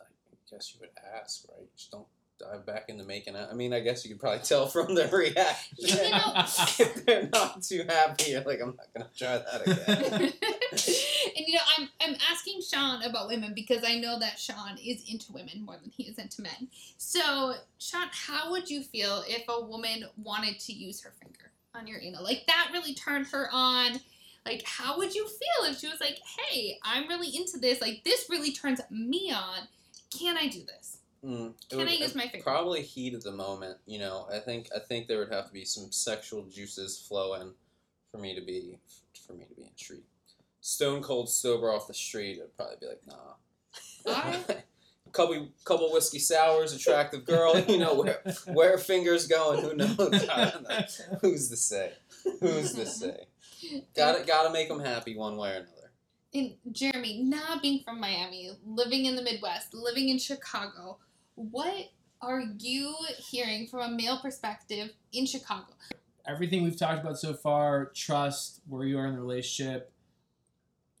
I 0.00 0.04
guess 0.50 0.72
you 0.74 0.80
would 0.80 0.90
ask, 1.20 1.44
right? 1.48 1.68
Just 1.76 1.90
don't 1.90 2.06
dive 2.38 2.64
back 2.64 2.84
into 2.88 3.04
making 3.04 3.34
it. 3.34 3.48
I 3.50 3.54
mean, 3.54 3.72
I 3.72 3.80
guess 3.80 4.04
you 4.04 4.10
could 4.10 4.20
probably 4.20 4.38
tell 4.44 4.66
from 4.66 4.94
their 4.94 5.08
reaction. 5.08 5.76
You 5.76 6.10
know- 6.10 6.32
if 6.78 7.04
they're 7.04 7.28
not 7.32 7.62
too 7.62 7.84
happy, 7.88 8.30
you're 8.32 8.42
like, 8.42 8.60
I'm 8.60 8.76
not 8.76 8.86
gonna 8.94 9.10
try 9.16 9.38
that 9.38 9.62
again. 9.66 10.32
and 11.36 11.46
you 11.46 11.54
know, 11.54 11.60
I'm 11.78 11.88
I'm 12.00 12.16
asking 12.30 12.60
Sean 12.62 13.02
about 13.02 13.28
women 13.28 13.52
because 13.54 13.82
I 13.86 13.96
know 13.98 14.18
that 14.18 14.38
Sean 14.38 14.78
is 14.78 15.04
into 15.10 15.32
women 15.32 15.64
more 15.64 15.76
than 15.80 15.90
he 15.90 16.04
is 16.04 16.18
into 16.18 16.42
men. 16.42 16.68
So, 16.96 17.54
Sean, 17.78 18.08
how 18.12 18.50
would 18.50 18.70
you 18.70 18.82
feel 18.82 19.24
if 19.26 19.44
a 19.48 19.60
woman 19.64 20.04
wanted 20.22 20.60
to 20.60 20.72
use 20.72 21.00
her 21.02 21.12
finger 21.22 21.50
on 21.74 21.86
your 21.86 22.00
anal? 22.00 22.22
Like 22.22 22.44
that 22.46 22.70
really 22.72 22.94
turned 22.94 23.26
her 23.28 23.48
on. 23.52 24.00
Like, 24.46 24.62
how 24.64 24.96
would 24.96 25.14
you 25.14 25.26
feel 25.26 25.70
if 25.70 25.78
she 25.78 25.88
was 25.88 26.00
like, 26.00 26.18
"Hey, 26.38 26.78
I'm 26.82 27.06
really 27.08 27.36
into 27.36 27.58
this. 27.58 27.82
Like, 27.82 28.02
this 28.04 28.28
really 28.30 28.50
turns 28.52 28.80
me 28.90 29.30
on. 29.34 29.66
Can 30.16 30.38
I 30.38 30.46
do 30.46 30.60
this?" 30.64 30.97
Mm, 31.24 31.54
Can 31.68 31.78
would- 31.78 31.88
I 31.88 31.92
use 31.92 32.14
my 32.14 32.28
finger? 32.28 32.44
Probably 32.44 32.82
heat 32.82 33.14
at 33.14 33.22
the 33.22 33.32
moment. 33.32 33.78
You 33.86 33.98
know, 33.98 34.28
I 34.32 34.38
think 34.38 34.68
I 34.74 34.78
think 34.78 35.08
there 35.08 35.18
would 35.18 35.32
have 35.32 35.46
to 35.46 35.52
be 35.52 35.64
some 35.64 35.90
sexual 35.90 36.44
juices 36.44 36.98
flowing 37.08 37.52
for 38.12 38.18
me 38.18 38.34
to 38.34 38.40
be 38.40 38.78
for 39.26 39.32
me 39.34 39.44
to 39.46 39.54
be 39.54 39.64
intrigued. 39.64 40.04
Stone 40.60 41.02
cold 41.02 41.28
sober 41.30 41.72
off 41.72 41.86
the 41.88 41.94
street, 41.94 42.40
I'd 42.42 42.56
probably 42.56 42.76
be 42.80 42.86
like, 42.86 43.02
nah. 43.06 44.54
Couple 45.12 45.48
couple 45.64 45.90
whiskey 45.90 46.18
sours, 46.18 46.74
attractive 46.74 47.24
girl. 47.24 47.58
You 47.58 47.78
know 47.78 47.94
where 47.94 48.20
where 48.52 48.74
are 48.74 48.78
fingers 48.78 49.26
going? 49.26 49.62
Who 49.62 49.74
knows? 49.74 49.98
I 50.28 50.50
don't 50.50 50.68
know. 50.68 50.80
Who's 51.22 51.48
to 51.48 51.56
say? 51.56 51.92
Who's 52.40 52.74
to 52.74 52.84
say? 52.84 53.26
Got 53.96 54.18
to 54.18 54.24
got 54.24 54.42
to 54.46 54.52
make 54.52 54.68
them 54.68 54.80
happy 54.80 55.16
one 55.16 55.38
way 55.38 55.52
or 55.52 55.56
another. 55.56 55.72
And 56.34 56.54
Jeremy, 56.72 57.22
not 57.22 57.62
being 57.62 57.82
from 57.84 58.00
Miami, 58.00 58.50
living 58.66 59.06
in 59.06 59.16
the 59.16 59.22
Midwest, 59.22 59.72
living 59.72 60.10
in 60.10 60.18
Chicago, 60.18 60.98
what 61.38 61.90
are 62.20 62.42
you 62.58 62.94
hearing 63.30 63.68
from 63.68 63.80
a 63.80 63.90
male 63.90 64.18
perspective 64.20 64.90
in 65.12 65.24
Chicago? 65.24 65.66
Everything 66.26 66.62
we've 66.64 66.76
talked 66.76 67.00
about 67.00 67.18
so 67.18 67.32
far, 67.32 67.86
trust, 67.94 68.60
where 68.68 68.84
you 68.84 68.98
are 68.98 69.06
in 69.06 69.14
the 69.14 69.20
relationship, 69.20 69.92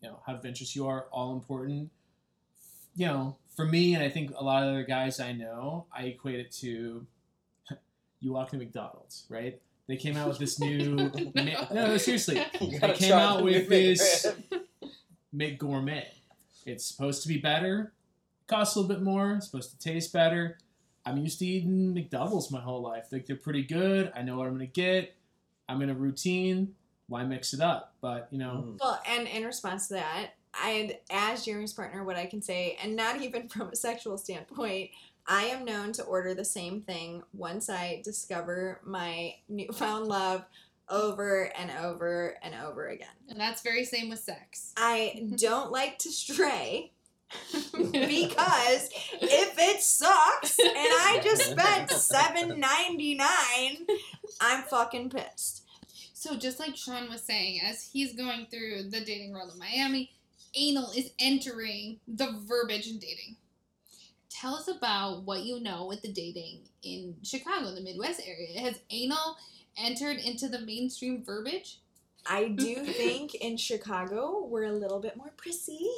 you 0.00 0.08
know, 0.08 0.20
how 0.24 0.36
adventurous 0.36 0.74
you 0.76 0.86
are, 0.86 1.06
all 1.10 1.34
important. 1.34 1.90
You 2.94 3.06
know, 3.06 3.36
for 3.54 3.66
me, 3.66 3.94
and 3.94 4.02
I 4.02 4.08
think 4.08 4.32
a 4.36 4.42
lot 4.42 4.62
of 4.62 4.70
other 4.70 4.84
guys 4.84 5.20
I 5.20 5.32
know, 5.32 5.86
I 5.94 6.04
equate 6.04 6.38
it 6.38 6.52
to 6.60 7.06
you 8.20 8.32
walk 8.32 8.50
to 8.50 8.56
McDonald's, 8.56 9.24
right? 9.28 9.60
They 9.88 9.96
came 9.96 10.16
out 10.16 10.28
with 10.28 10.38
this 10.38 10.60
new. 10.60 11.10
ma- 11.34 11.66
no, 11.72 11.86
no, 11.88 11.96
seriously. 11.96 12.42
They 12.60 12.92
came 12.94 13.12
out 13.12 13.42
with 13.42 13.68
this 13.68 14.26
McRib. 14.26 14.60
Make 15.32 15.58
Gourmet. 15.58 16.08
It's 16.64 16.86
supposed 16.86 17.22
to 17.22 17.28
be 17.28 17.38
better, 17.38 17.92
costs 18.48 18.76
a 18.76 18.80
little 18.80 18.94
bit 18.94 19.02
more, 19.02 19.34
it's 19.34 19.46
supposed 19.46 19.70
to 19.70 19.78
taste 19.78 20.12
better. 20.12 20.58
I'm 21.06 21.18
used 21.18 21.38
to 21.38 21.46
eating 21.46 21.94
McDoubles 21.94 22.50
my 22.50 22.60
whole 22.60 22.82
life. 22.82 23.06
Like 23.12 23.26
they're 23.26 23.36
pretty 23.36 23.62
good. 23.62 24.12
I 24.14 24.22
know 24.22 24.36
what 24.36 24.46
I'm 24.46 24.52
gonna 24.54 24.66
get. 24.66 25.14
I'm 25.68 25.80
in 25.82 25.90
a 25.90 25.94
routine. 25.94 26.74
Why 27.06 27.24
mix 27.24 27.54
it 27.54 27.60
up? 27.60 27.94
But 28.00 28.28
you 28.30 28.38
know, 28.38 28.64
Mm. 28.66 28.78
Well, 28.80 29.00
and 29.08 29.26
in 29.28 29.44
response 29.44 29.88
to 29.88 29.94
that, 29.94 30.30
I, 30.52 30.98
as 31.10 31.44
Jeremy's 31.44 31.72
partner, 31.72 32.04
what 32.04 32.16
I 32.16 32.26
can 32.26 32.42
say, 32.42 32.76
and 32.82 32.96
not 32.96 33.22
even 33.22 33.48
from 33.48 33.68
a 33.68 33.76
sexual 33.76 34.18
standpoint, 34.18 34.90
I 35.26 35.44
am 35.44 35.64
known 35.64 35.92
to 35.92 36.02
order 36.04 36.34
the 36.34 36.44
same 36.44 36.80
thing 36.80 37.22
once 37.34 37.68
I 37.68 38.00
discover 38.04 38.80
my 38.84 39.34
newfound 39.48 40.06
love 40.06 40.44
over 40.90 41.52
and 41.58 41.70
over 41.82 42.36
and 42.42 42.54
over 42.64 42.88
again. 42.88 43.08
And 43.28 43.38
that's 43.38 43.60
very 43.60 43.84
same 43.84 44.08
with 44.08 44.20
sex. 44.20 44.72
I 44.76 45.28
don't 45.36 45.70
like 45.70 45.98
to 45.98 46.10
stray 46.10 46.92
because 47.52 48.90
if 49.20 49.54
it 49.58 49.82
sucks 49.82 50.58
and 50.58 50.70
I 50.76 51.20
just 51.22 51.50
spent 51.50 51.90
seven 51.90 52.60
ninety 52.60 53.14
nine, 53.14 53.86
I'm 54.40 54.62
fucking 54.62 55.10
pissed. 55.10 55.64
So 56.14 56.36
just 56.36 56.58
like 56.58 56.76
Sean 56.76 57.08
was 57.10 57.22
saying, 57.22 57.60
as 57.64 57.90
he's 57.92 58.14
going 58.14 58.46
through 58.50 58.90
the 58.90 59.04
dating 59.04 59.32
world 59.32 59.52
in 59.52 59.58
Miami, 59.58 60.10
anal 60.54 60.90
is 60.96 61.10
entering 61.20 62.00
the 62.08 62.40
verbiage 62.44 62.88
in 62.88 62.98
dating. 62.98 63.36
Tell 64.30 64.54
us 64.54 64.68
about 64.68 65.24
what 65.24 65.44
you 65.44 65.60
know 65.60 65.86
with 65.86 66.02
the 66.02 66.12
dating 66.12 66.62
in 66.82 67.16
Chicago, 67.22 67.74
the 67.74 67.80
Midwest 67.80 68.20
area. 68.26 68.60
Has 68.60 68.80
anal 68.90 69.36
entered 69.76 70.18
into 70.18 70.48
the 70.48 70.60
mainstream 70.60 71.24
verbiage? 71.24 71.78
I 72.26 72.48
do 72.48 72.84
think 72.84 73.34
in 73.36 73.56
Chicago 73.56 74.44
we're 74.44 74.64
a 74.64 74.72
little 74.72 75.00
bit 75.00 75.16
more 75.16 75.32
prissy. 75.36 75.88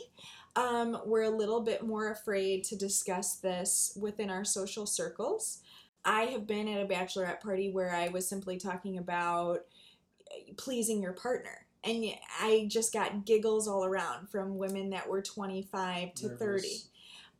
Um, 0.56 1.00
we're 1.06 1.22
a 1.22 1.30
little 1.30 1.60
bit 1.60 1.84
more 1.86 2.10
afraid 2.10 2.64
to 2.64 2.76
discuss 2.76 3.36
this 3.36 3.96
within 4.00 4.30
our 4.30 4.44
social 4.44 4.86
circles. 4.86 5.60
I 6.04 6.22
have 6.22 6.46
been 6.46 6.66
at 6.68 6.82
a 6.82 6.88
bachelorette 6.88 7.40
party 7.40 7.70
where 7.70 7.94
I 7.94 8.08
was 8.08 8.26
simply 8.28 8.56
talking 8.56 8.98
about 8.98 9.60
pleasing 10.56 11.02
your 11.02 11.12
partner. 11.12 11.66
And 11.84 12.04
I 12.40 12.66
just 12.68 12.92
got 12.92 13.24
giggles 13.24 13.66
all 13.66 13.84
around 13.84 14.28
from 14.28 14.58
women 14.58 14.90
that 14.90 15.08
were 15.08 15.22
25 15.22 16.14
to 16.14 16.28
30. 16.30 16.68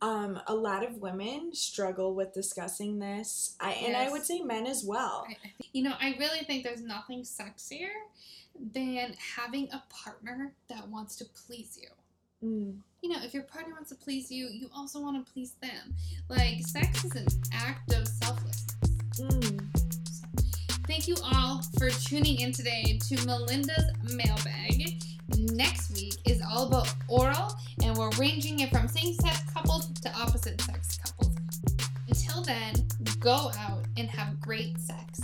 Um, 0.03 0.41
a 0.47 0.55
lot 0.55 0.83
of 0.83 0.97
women 0.97 1.55
struggle 1.55 2.15
with 2.15 2.33
discussing 2.33 2.99
this, 2.99 3.55
I, 3.61 3.73
and 3.73 3.95
I 3.95 4.09
would 4.11 4.25
say 4.25 4.41
men 4.41 4.67
as 4.67 4.83
well. 4.83 5.27
I, 5.29 5.33
I 5.33 5.37
think- 5.59 5.69
you 5.75 5.83
know, 5.83 5.93
I 6.01 6.17
really 6.19 6.39
think 6.45 6.65
there's 6.65 6.81
nothing 6.81 7.21
sexier 7.23 7.91
than 8.75 9.15
having 9.37 9.69
a 9.73 9.83
partner 9.91 10.55
that 10.71 10.89
wants 10.89 11.17
to 11.17 11.27
please 11.47 11.79
you. 11.81 11.89
Mm. 12.45 12.79
You 13.03 13.11
know, 13.11 13.19
if 13.23 13.35
your 13.35 13.43
partner 13.43 13.75
wants 13.75 13.91
to 13.91 13.97
please 13.97 14.31
you, 14.31 14.49
you 14.49 14.69
also 14.75 15.01
want 15.01 15.25
to 15.25 15.33
please 15.33 15.55
them. 15.63 15.95
Like, 16.29 16.67
sex 16.67 17.05
is 17.05 17.15
an 17.15 17.27
act 17.53 17.93
of 17.93 18.07
selflessness. 18.09 18.77
Mm. 19.19 19.61
Thank 20.87 21.07
you 21.07 21.17
all 21.23 21.63
for 21.79 21.91
tuning 21.91 22.41
in 22.41 22.53
today 22.53 22.99
to 23.09 23.27
Melinda's 23.27 23.93
mailbag. 24.03 25.03
next 25.53 25.95
week 25.95 26.17
is 26.27 26.43
all 26.43 26.67
about 26.67 26.93
oral, 27.09 27.55
and 27.83 27.97
we're 27.97 28.11
ranging 28.19 28.61
it 28.61 28.71
from 28.71 28.89
same 28.89 29.15
sex 29.15 29.43
couples 29.53 29.89
to 30.01 30.13
opposite 30.17 30.61
sex 30.63 30.99
couples. 30.99 31.37
Until 32.09 32.43
then, 32.43 32.75
go 33.21 33.51
out 33.59 33.85
and 33.97 34.09
have 34.09 34.41
great 34.41 34.79
sex. 34.81 35.21